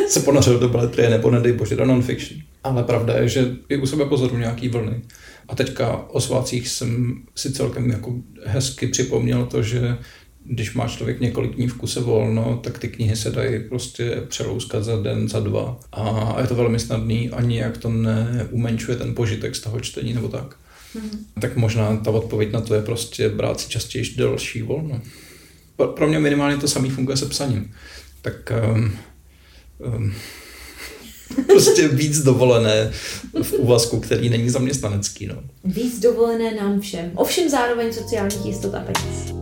se 0.09 0.21
ponořil 0.21 0.59
do 0.59 0.69
beletrie 0.69 1.11
nebo 1.11 1.31
nedej 1.31 1.53
bože 1.53 1.77
do 1.77 1.85
non-fiction. 1.85 2.41
Ale 2.65 2.85
pravda 2.85 3.15
je, 3.15 3.29
že 3.29 3.57
i 3.69 3.77
u 3.77 3.87
sebe 3.87 4.05
pozoru 4.05 4.39
nějaký 4.39 4.69
vlny. 4.69 5.01
A 5.49 5.55
teďka 5.55 6.07
o 6.11 6.21
svácích 6.21 6.69
jsem 6.69 7.23
si 7.35 7.53
celkem 7.53 7.91
jako 7.91 8.15
hezky 8.45 8.87
připomněl 8.87 9.47
to, 9.47 9.63
že 9.63 9.97
když 10.45 10.75
má 10.75 10.89
člověk 10.89 11.21
několik 11.21 11.55
dní 11.55 11.69
v 11.69 11.75
kuse 11.75 12.01
volno, 12.01 12.61
tak 12.65 12.79
ty 12.79 12.89
knihy 12.89 13.17
se 13.17 13.31
dají 13.31 13.61
prostě 13.69 14.23
přelouskat 14.29 14.85
za 14.85 14.97
den, 14.97 15.29
za 15.29 15.41
dva. 15.41 15.81
A 15.93 16.37
je 16.41 16.47
to 16.47 16.55
velmi 16.55 16.79
snadný 16.79 17.31
a 17.31 17.41
nijak 17.41 17.79
to 17.79 17.89
neumenšuje 17.89 18.97
ten 18.97 19.15
požitek 19.15 19.57
z 19.57 19.61
toho 19.61 19.81
čtení 19.81 20.15
nebo 20.15 20.29
tak. 20.29 20.57
Mm-hmm. 20.97 21.41
Tak 21.41 21.57
možná 21.57 21.97
ta 21.97 22.11
odpověď 22.11 22.53
na 22.53 22.61
to 22.61 22.75
je 22.75 22.83
prostě 22.83 23.29
brát 23.29 23.61
si 23.61 23.69
častěji 23.69 24.05
delší 24.17 24.63
volno. 24.63 25.01
Pro 25.95 26.09
mě 26.09 26.19
minimálně 26.19 26.57
to 26.57 26.69
samý 26.69 26.91
funguje 26.91 27.17
se 27.17 27.27
psaním. 27.27 27.75
Tak 28.23 28.53
um, 28.75 28.93
um, 29.97 30.15
prostě 31.47 31.89
víc 31.89 32.23
dovolené 32.23 32.91
v 33.43 33.53
úvazku, 33.53 34.01
který 34.01 34.29
není 34.29 34.51
zaměstnanecký. 34.51 35.27
No. 35.27 35.35
Víc 35.65 36.01
dovolené 36.01 36.55
nám 36.55 36.81
všem. 36.81 37.11
Ovšem 37.15 37.49
zároveň 37.49 37.93
sociálních 37.93 38.47
jistot 38.47 38.75
a 38.75 38.81
peněz. 38.81 39.41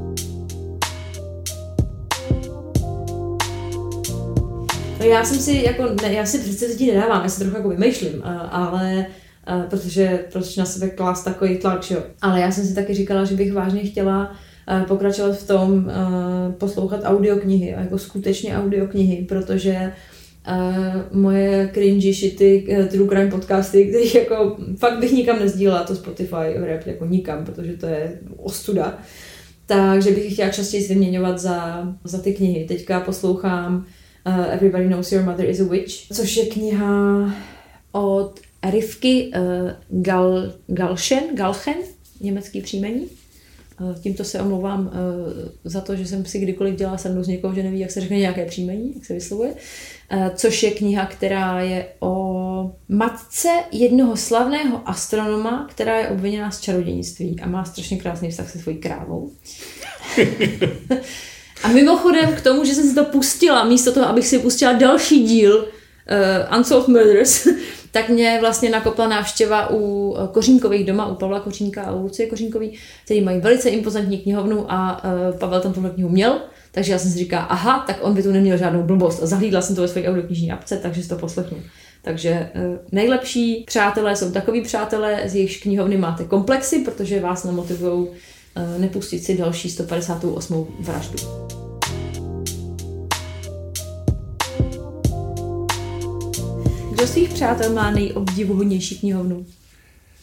No 4.99 5.05
já 5.05 5.25
jsem 5.25 5.39
si 5.39 5.63
jako, 5.67 5.83
ne, 6.03 6.13
já 6.13 6.27
si 6.27 6.39
přece 6.39 6.67
teď 6.67 6.87
nedávám, 6.87 7.23
já 7.23 7.29
si 7.29 7.41
trochu 7.41 7.57
jako 7.57 7.69
vymýšlím, 7.69 8.23
ale 8.51 9.07
protože, 9.71 10.25
protože 10.33 10.61
na 10.61 10.65
sebe 10.65 10.89
klás 10.89 11.25
takový 11.25 11.57
tlak, 11.57 11.91
jo. 11.91 12.03
Ale 12.23 12.41
já 12.41 12.51
jsem 12.51 12.65
si 12.65 12.75
taky 12.75 12.95
říkala, 12.95 13.25
že 13.25 13.35
bych 13.35 13.53
vážně 13.53 13.81
chtěla 13.81 14.31
uh, 14.31 14.83
pokračovat 14.83 15.37
v 15.37 15.47
tom 15.47 15.73
uh, 15.73 16.53
poslouchat 16.53 17.01
audioknihy, 17.05 17.69
jako 17.69 17.99
skutečně 17.99 18.59
audioknihy, 18.59 19.25
protože 19.29 19.93
uh, 20.49 21.21
moje 21.21 21.71
cringy 21.75 22.13
shity, 22.13 22.67
uh, 22.79 22.87
true 22.87 23.09
crime 23.09 23.31
podcasty, 23.31 23.87
které 23.87 24.21
jako 24.23 24.57
fakt 24.77 24.99
bych 24.99 25.13
nikam 25.13 25.39
nezdílela, 25.39 25.85
to 25.85 25.97
Spotify 25.97 26.55
rap 26.57 26.87
jako 26.87 27.07
nikam, 27.07 27.45
protože 27.45 27.77
to 27.77 27.87
je 27.87 28.19
ostuda. 28.37 28.99
Takže 29.67 30.11
bych 30.11 30.33
chtěla 30.33 30.51
častěji 30.51 30.89
vyměňovat 30.89 31.39
za, 31.39 31.89
za 32.05 32.19
ty 32.19 32.35
knihy. 32.35 32.65
Teďka 32.65 33.01
poslouchám 33.01 33.85
Everybody 34.51 34.87
Knows 34.87 35.13
Your 35.13 35.25
Mother 35.25 35.49
is 35.49 35.61
a 35.61 35.65
Witch, 35.65 35.93
což 36.13 36.37
je 36.37 36.47
kniha 36.47 37.35
od 37.93 38.41
Rivky 38.63 39.33
uh, 39.37 40.03
Gal, 40.03 40.53
Galschen, 40.67 41.25
Galchen, 41.35 41.77
německý 42.21 42.61
příjmení. 42.61 43.09
Uh, 43.81 43.95
tímto 44.01 44.25
se 44.25 44.41
omlouvám 44.41 44.87
uh, 44.87 44.93
za 45.65 45.81
to, 45.81 45.97
že 45.97 46.07
jsem 46.07 46.25
si 46.25 46.39
kdykoliv 46.39 46.75
dělala 46.75 46.99
srandu 46.99 47.23
z 47.23 47.29
někoho, 47.29 47.55
že 47.55 47.63
neví, 47.63 47.79
jak 47.79 47.91
se 47.91 48.01
řekne 48.01 48.17
nějaké 48.17 48.47
příjmení, 48.47 48.93
jak 48.95 49.05
se 49.05 49.15
vyslovuje. 49.15 49.55
Uh, 50.13 50.29
což 50.35 50.63
je 50.63 50.71
kniha, 50.71 51.07
která 51.07 51.61
je 51.61 51.87
o 52.01 52.75
matce 52.89 53.49
jednoho 53.73 54.17
slavného 54.17 54.89
astronoma, 54.89 55.67
která 55.71 55.99
je 55.99 56.09
obviněná 56.09 56.51
z 56.51 56.61
čarodějnictví 56.61 57.41
a 57.43 57.49
má 57.49 57.65
strašně 57.65 57.97
krásný 57.97 58.31
vztah 58.31 58.51
se 58.51 58.59
svojí 58.59 58.79
krávou. 58.79 59.33
A 61.63 61.69
mimochodem 61.69 62.35
k 62.35 62.41
tomu, 62.41 62.65
že 62.65 62.75
jsem 62.75 62.89
si 62.89 62.95
to 62.95 63.05
pustila, 63.05 63.65
místo 63.65 63.93
toho, 63.93 64.07
abych 64.07 64.27
si 64.27 64.39
pustila 64.39 64.73
další 64.73 65.25
díl 65.25 65.69
uh, 66.11 66.57
Unsolved 66.59 66.89
Murders, 66.89 67.49
tak 67.91 68.09
mě 68.09 68.39
vlastně 68.41 68.71
nakopla 68.71 69.09
návštěva 69.09 69.71
u 69.71 70.15
eh, 70.17 70.29
Kořínkových 70.33 70.87
doma, 70.87 71.07
u 71.07 71.15
Pavla 71.15 71.41
Kořínka 71.41 71.83
a 71.83 71.95
u 71.95 72.03
Lucie 72.03 72.29
Kořínkový, 72.29 72.79
který 73.05 73.21
mají 73.21 73.41
velice 73.41 73.69
impozantní 73.69 74.19
knihovnu 74.19 74.73
a 74.73 75.05
uh, 75.05 75.39
Pavel 75.39 75.61
tam 75.61 75.73
tuhle 75.73 75.91
knihu 75.91 76.09
měl, 76.09 76.41
takže 76.73 76.93
já 76.93 76.99
jsem 76.99 77.11
si 77.11 77.19
říkala, 77.19 77.43
aha, 77.43 77.85
tak 77.87 77.99
on 78.01 78.15
by 78.15 78.23
tu 78.23 78.33
neměl 78.33 78.57
žádnou 78.57 78.83
blbost. 78.83 79.23
A 79.23 79.27
zahlídla 79.27 79.61
jsem 79.61 79.77
to 79.77 79.83
ve 79.83 79.89
své 79.89 80.09
audioknižní 80.09 80.53
apce, 80.53 80.77
takže 80.77 81.03
si 81.03 81.09
to 81.09 81.17
poslechnu. 81.17 81.59
Takže 82.03 82.51
uh, 82.55 82.77
nejlepší 82.93 83.65
přátelé 83.67 84.17
jsou 84.17 84.31
takový 84.31 84.61
přátelé, 84.61 85.23
z 85.27 85.35
jejichž 85.35 85.57
knihovny 85.57 85.97
máte 85.97 86.25
komplexy, 86.25 86.79
protože 86.79 87.21
vás 87.21 87.45
namotivují 87.45 88.09
nepustit 88.79 89.25
si 89.25 89.37
další 89.37 89.71
158. 89.71 90.67
vraždu. 90.81 91.19
Kdo 96.99 97.07
svých 97.07 97.29
přátel 97.29 97.73
má 97.73 97.91
nejobdivuhodnější 97.91 98.99
knihovnu? 98.99 99.47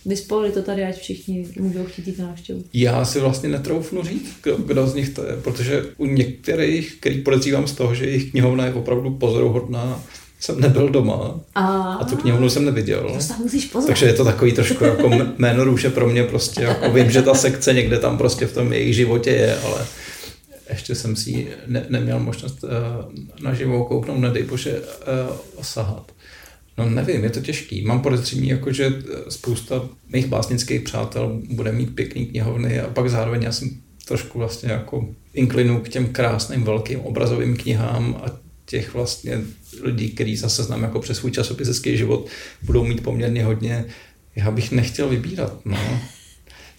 Vyspolili 0.06 0.54
to 0.54 0.62
tady, 0.62 0.84
ať 0.84 0.98
všichni 0.98 1.48
můžou 1.60 1.80
na 2.20 2.28
návštěvu. 2.28 2.64
Já 2.74 3.06
si 3.06 3.20
vlastně 3.20 3.50
netroufnu 3.50 4.04
říct, 4.04 4.34
kdo, 4.44 4.58
kdo 4.58 4.88
z 4.88 4.96
nich 4.96 5.10
to 5.10 5.26
je, 5.26 5.38
protože 5.44 5.86
u 5.98 6.06
některých, 6.06 6.96
který 7.00 7.22
podezřívám 7.22 7.68
z 7.68 7.72
toho, 7.72 7.96
že 7.96 8.06
jejich 8.06 8.32
knihovna 8.32 8.66
je 8.66 8.74
opravdu 8.74 9.14
pozoruhodná, 9.14 10.04
jsem 10.40 10.60
nebyl 10.60 10.90
doma 10.90 11.40
a, 11.56 11.94
a 11.94 12.06
tu 12.06 12.16
knihovnu 12.16 12.50
jsem 12.50 12.66
neviděl. 12.66 13.18
To 13.28 13.44
musíš 13.44 13.66
pozvat. 13.66 13.88
Takže 13.88 14.06
je 14.06 14.14
to 14.14 14.26
takový 14.26 14.52
trošku 14.52 14.84
jako 14.84 15.10
jméno 15.38 15.64
růže 15.64 15.90
pro 15.90 16.10
mě 16.10 16.24
prostě, 16.24 16.62
jako 16.62 16.92
vím, 16.92 17.12
že 17.12 17.22
ta 17.22 17.34
sekce 17.34 17.74
někde 17.74 18.00
tam 18.00 18.18
prostě 18.18 18.46
v 18.46 18.54
tom 18.54 18.74
jejich 18.74 18.96
životě 18.96 19.30
je, 19.30 19.60
ale 19.60 19.86
ještě 20.70 20.96
jsem 20.96 21.16
si 21.16 21.48
ne, 21.68 21.86
neměl 21.90 22.20
možnost 22.20 22.64
uh, 22.64 22.70
na 23.44 23.54
živou 23.54 23.84
kouknout, 23.84 24.20
nedej 24.20 24.44
bože, 24.44 24.82
uh, 24.82 25.36
osahat. 25.56 26.12
No 26.78 26.90
nevím, 26.90 27.24
je 27.24 27.30
to 27.30 27.42
těžký. 27.42 27.82
Mám 27.82 28.02
podezření, 28.02 28.48
jako, 28.48 28.72
že 28.72 28.94
spousta 29.30 29.90
mých 30.08 30.26
básnických 30.26 30.82
přátel 30.82 31.42
bude 31.50 31.72
mít 31.72 31.96
pěkný 31.96 32.26
knihovny 32.26 32.80
a 32.80 32.88
pak 32.88 33.10
zároveň 33.10 33.42
já 33.44 33.52
jsem 33.52 33.70
trošku 34.08 34.40
vlastně 34.40 34.72
jako 34.72 35.10
inklinu 35.34 35.80
k 35.80 35.90
těm 35.90 36.08
krásným 36.08 36.64
velkým 36.64 37.00
obrazovým 37.00 37.58
knihám 37.58 38.22
a 38.24 38.40
těch 38.66 38.94
vlastně 38.94 39.42
lidí, 39.82 40.10
kteří 40.10 40.38
zase 40.38 40.64
znám 40.64 40.84
jako 40.84 41.00
přes 41.00 41.18
svůj 41.18 41.32
časopisecký 41.32 41.98
život, 41.98 42.28
budou 42.62 42.84
mít 42.84 43.04
poměrně 43.04 43.44
hodně. 43.44 43.86
Já 44.36 44.52
bych 44.52 44.72
nechtěl 44.72 45.10
vybírat, 45.10 45.66
no. 45.66 46.02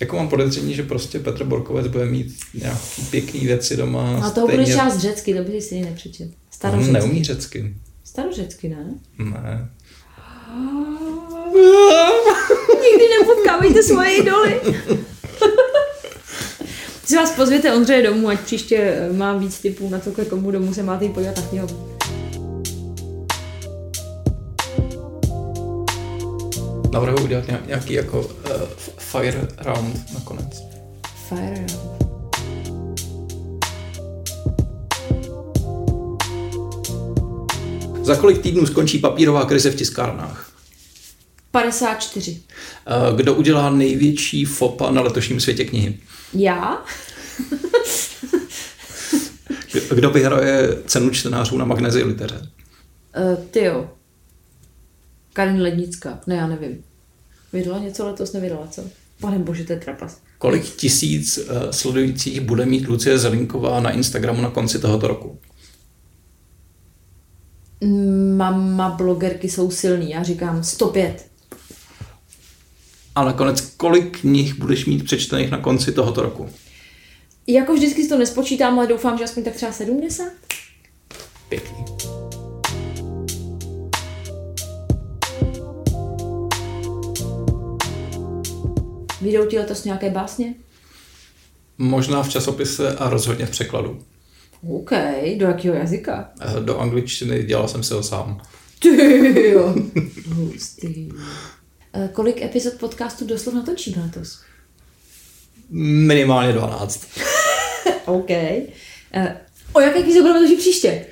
Jako 0.00 0.16
mám 0.16 0.28
podezření, 0.28 0.74
že 0.74 0.82
prostě 0.82 1.18
Petr 1.18 1.44
Borkovec 1.44 1.86
bude 1.86 2.06
mít 2.06 2.38
nějaký 2.54 3.02
pěkný 3.10 3.40
věci 3.40 3.76
doma. 3.76 4.18
A 4.18 4.30
toho 4.30 4.48
budeš 4.48 4.68
část 4.68 4.98
řecky, 4.98 5.34
to 5.34 5.44
by 5.44 5.60
si 5.60 5.80
nepřečet. 5.80 6.30
Starořecky. 6.50 6.88
On 6.88 6.92
neumí 6.92 7.24
řecky. 7.24 7.74
Starořecky, 8.04 8.68
ne? 8.68 8.94
Ne. 9.18 9.68
Nikdy 12.82 13.04
nepotkávejte 13.20 13.82
svoje 13.82 14.16
idoly. 14.16 14.60
Si 17.06 17.16
vás 17.16 17.30
pozvěte 17.30 17.72
Ondřeje 17.72 18.02
domů, 18.02 18.28
ať 18.28 18.40
příště 18.40 18.76
eh, 18.76 19.12
má 19.12 19.32
víc 19.32 19.60
typů 19.60 19.88
na 19.88 19.98
to, 19.98 20.10
k 20.10 20.28
komu 20.28 20.50
domů 20.50 20.74
se 20.74 20.82
máte 20.82 21.04
jít 21.04 21.14
podívat 21.14 21.36
na 21.36 21.42
knihovnu. 21.42 21.96
Navrhuji 26.92 27.24
udělat 27.24 27.44
nějaký 27.66 27.92
jako 27.92 28.20
uh, 28.20 28.28
fire 28.98 29.48
round 29.58 30.14
nakonec. 30.14 30.62
Fire 31.28 31.54
round. 31.54 32.05
Za 38.06 38.16
kolik 38.16 38.42
týdnů 38.42 38.66
skončí 38.66 38.98
papírová 38.98 39.44
krize 39.44 39.70
v 39.70 39.74
tiskárnách? 39.74 40.50
54. 41.50 42.40
Eh, 42.86 43.16
kdo 43.16 43.34
udělá 43.34 43.70
největší 43.70 44.44
fopa 44.44 44.90
na 44.90 45.02
letošním 45.02 45.40
světě 45.40 45.64
knihy? 45.64 45.98
Já? 46.34 46.84
Kdo 49.94 50.10
vyhraje 50.10 50.78
cenu 50.86 51.10
čtenářů 51.10 51.58
na 51.58 51.64
Magnezi 51.64 52.02
liteře? 52.02 52.48
Uh, 53.18 53.44
ty 53.50 53.64
jo. 53.64 53.90
Karin 55.32 55.60
Lednická. 55.62 56.20
Ne, 56.26 56.34
já 56.34 56.46
nevím. 56.46 56.84
Vydala 57.52 57.78
něco 57.78 58.06
letos, 58.06 58.32
nevydala, 58.32 58.66
co? 58.66 58.82
Pane 59.20 59.38
bože, 59.38 59.64
to 59.64 59.72
je 59.72 59.78
trapas. 59.78 60.20
Kolik 60.38 60.64
tisíc 60.64 61.38
uh, 61.38 61.70
sledujících 61.70 62.40
bude 62.40 62.66
mít 62.66 62.88
Lucie 62.88 63.18
Zelinková 63.18 63.80
na 63.80 63.90
Instagramu 63.90 64.42
na 64.42 64.50
konci 64.50 64.78
tohoto 64.78 65.08
roku? 65.08 65.38
Mama 68.36 68.90
blogerky 68.90 69.48
jsou 69.48 69.70
silný, 69.70 70.10
já 70.10 70.22
říkám 70.22 70.64
105. 70.64 71.26
A 73.14 73.24
nakonec, 73.24 73.60
kolik 73.60 74.20
knih 74.20 74.54
budeš 74.54 74.86
mít 74.86 75.04
přečtených 75.04 75.50
na 75.50 75.58
konci 75.58 75.92
tohoto 75.92 76.22
roku? 76.22 76.50
Jako 77.46 77.74
vždycky 77.74 78.02
si 78.02 78.08
to 78.08 78.18
nespočítám, 78.18 78.78
ale 78.78 78.86
doufám, 78.86 79.18
že 79.18 79.24
aspoň 79.24 79.44
tak 79.44 79.54
třeba 79.54 79.72
70. 79.72 80.24
Pěkný. 81.48 81.84
Vyjdou 89.20 89.46
ti 89.46 89.58
letos 89.58 89.84
nějaké 89.84 90.10
básně? 90.10 90.54
Možná 91.78 92.22
v 92.22 92.28
časopise 92.28 92.96
a 92.96 93.10
rozhodně 93.10 93.46
v 93.46 93.50
překladu. 93.50 94.02
OK, 94.68 94.90
do 95.36 95.46
jakého 95.46 95.74
jazyka? 95.74 96.30
Eh, 96.40 96.60
do 96.60 96.78
angličtiny 96.78 97.42
dělal 97.42 97.68
jsem 97.68 97.82
si 97.82 97.94
ho 97.94 98.02
sám. 98.02 98.40
Ty 98.78 99.50
jo. 99.50 99.74
Hustý. 100.28 101.08
Eh, 101.94 102.08
kolik 102.12 102.42
epizod 102.42 102.74
podcastu 102.74 103.26
doslov 103.26 103.54
natočíme 103.54 104.02
letos? 104.02 104.40
Minimálně 105.70 106.52
12. 106.52 107.06
OK. 108.04 108.30
Uh, 108.30 109.26
o 109.72 109.80
jaké 109.80 110.02
knize 110.02 110.20
budeme 110.20 110.40
točit 110.40 110.58
příště? 110.58 111.06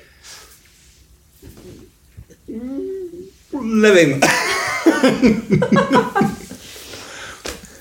Nevím. 3.61 4.21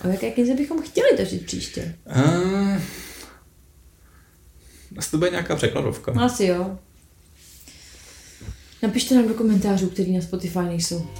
o 0.04 0.08
jaké 0.08 0.30
knize 0.30 0.54
bychom 0.54 0.82
chtěli 0.82 1.16
točit 1.16 1.46
příště? 1.46 1.94
Uh, 2.16 2.53
asi 5.04 5.10
to 5.10 5.18
bude 5.18 5.30
nějaká 5.30 5.56
překladovka. 5.56 6.12
Asi 6.20 6.44
jo. 6.44 6.78
Napište 8.82 9.14
nám 9.14 9.28
do 9.28 9.34
komentářů, 9.34 9.88
který 9.88 10.12
na 10.12 10.20
Spotify 10.20 10.58
nejsou. 10.58 11.06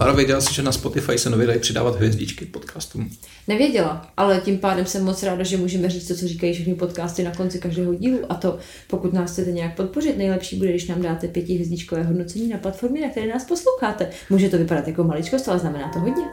Ale 0.00 0.16
věděla 0.16 0.40
jsi, 0.40 0.54
že 0.54 0.62
na 0.62 0.72
Spotify 0.72 1.18
se 1.18 1.30
nově 1.30 1.46
dají 1.46 1.60
přidávat 1.60 1.96
hvězdičky 1.96 2.44
podcastům? 2.44 3.10
Nevěděla, 3.48 4.12
ale 4.16 4.40
tím 4.44 4.58
pádem 4.58 4.86
jsem 4.86 5.04
moc 5.04 5.22
ráda, 5.22 5.44
že 5.44 5.56
můžeme 5.56 5.90
říct 5.90 6.08
to, 6.08 6.14
co 6.14 6.28
říkají 6.28 6.54
všechny 6.54 6.74
podcasty 6.74 7.22
na 7.22 7.30
konci 7.30 7.58
každého 7.58 7.94
dílu. 7.94 8.18
A 8.28 8.34
to, 8.34 8.58
pokud 8.86 9.12
nás 9.12 9.32
chcete 9.32 9.52
nějak 9.52 9.76
podpořit, 9.76 10.18
nejlepší 10.18 10.56
bude, 10.56 10.70
když 10.70 10.88
nám 10.88 11.02
dáte 11.02 11.28
pětihvězdičkové 11.28 12.02
hodnocení 12.02 12.48
na 12.48 12.58
platformě, 12.58 13.00
na 13.00 13.08
které 13.08 13.26
nás 13.26 13.44
posloucháte. 13.44 14.10
Může 14.30 14.48
to 14.48 14.58
vypadat 14.58 14.88
jako 14.88 15.04
maličkost, 15.04 15.48
ale 15.48 15.58
znamená 15.58 15.88
to 15.88 15.98
hodně. 15.98 16.24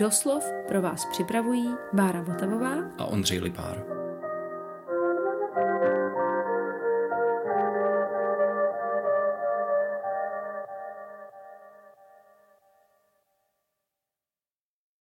Doslov 0.00 0.52
pro 0.68 0.82
vás 0.82 1.06
připravují 1.06 1.74
Bára 1.92 2.22
Votavová 2.22 2.74
a 2.98 3.04
Ondřej 3.04 3.38
Lipár. 3.38 3.99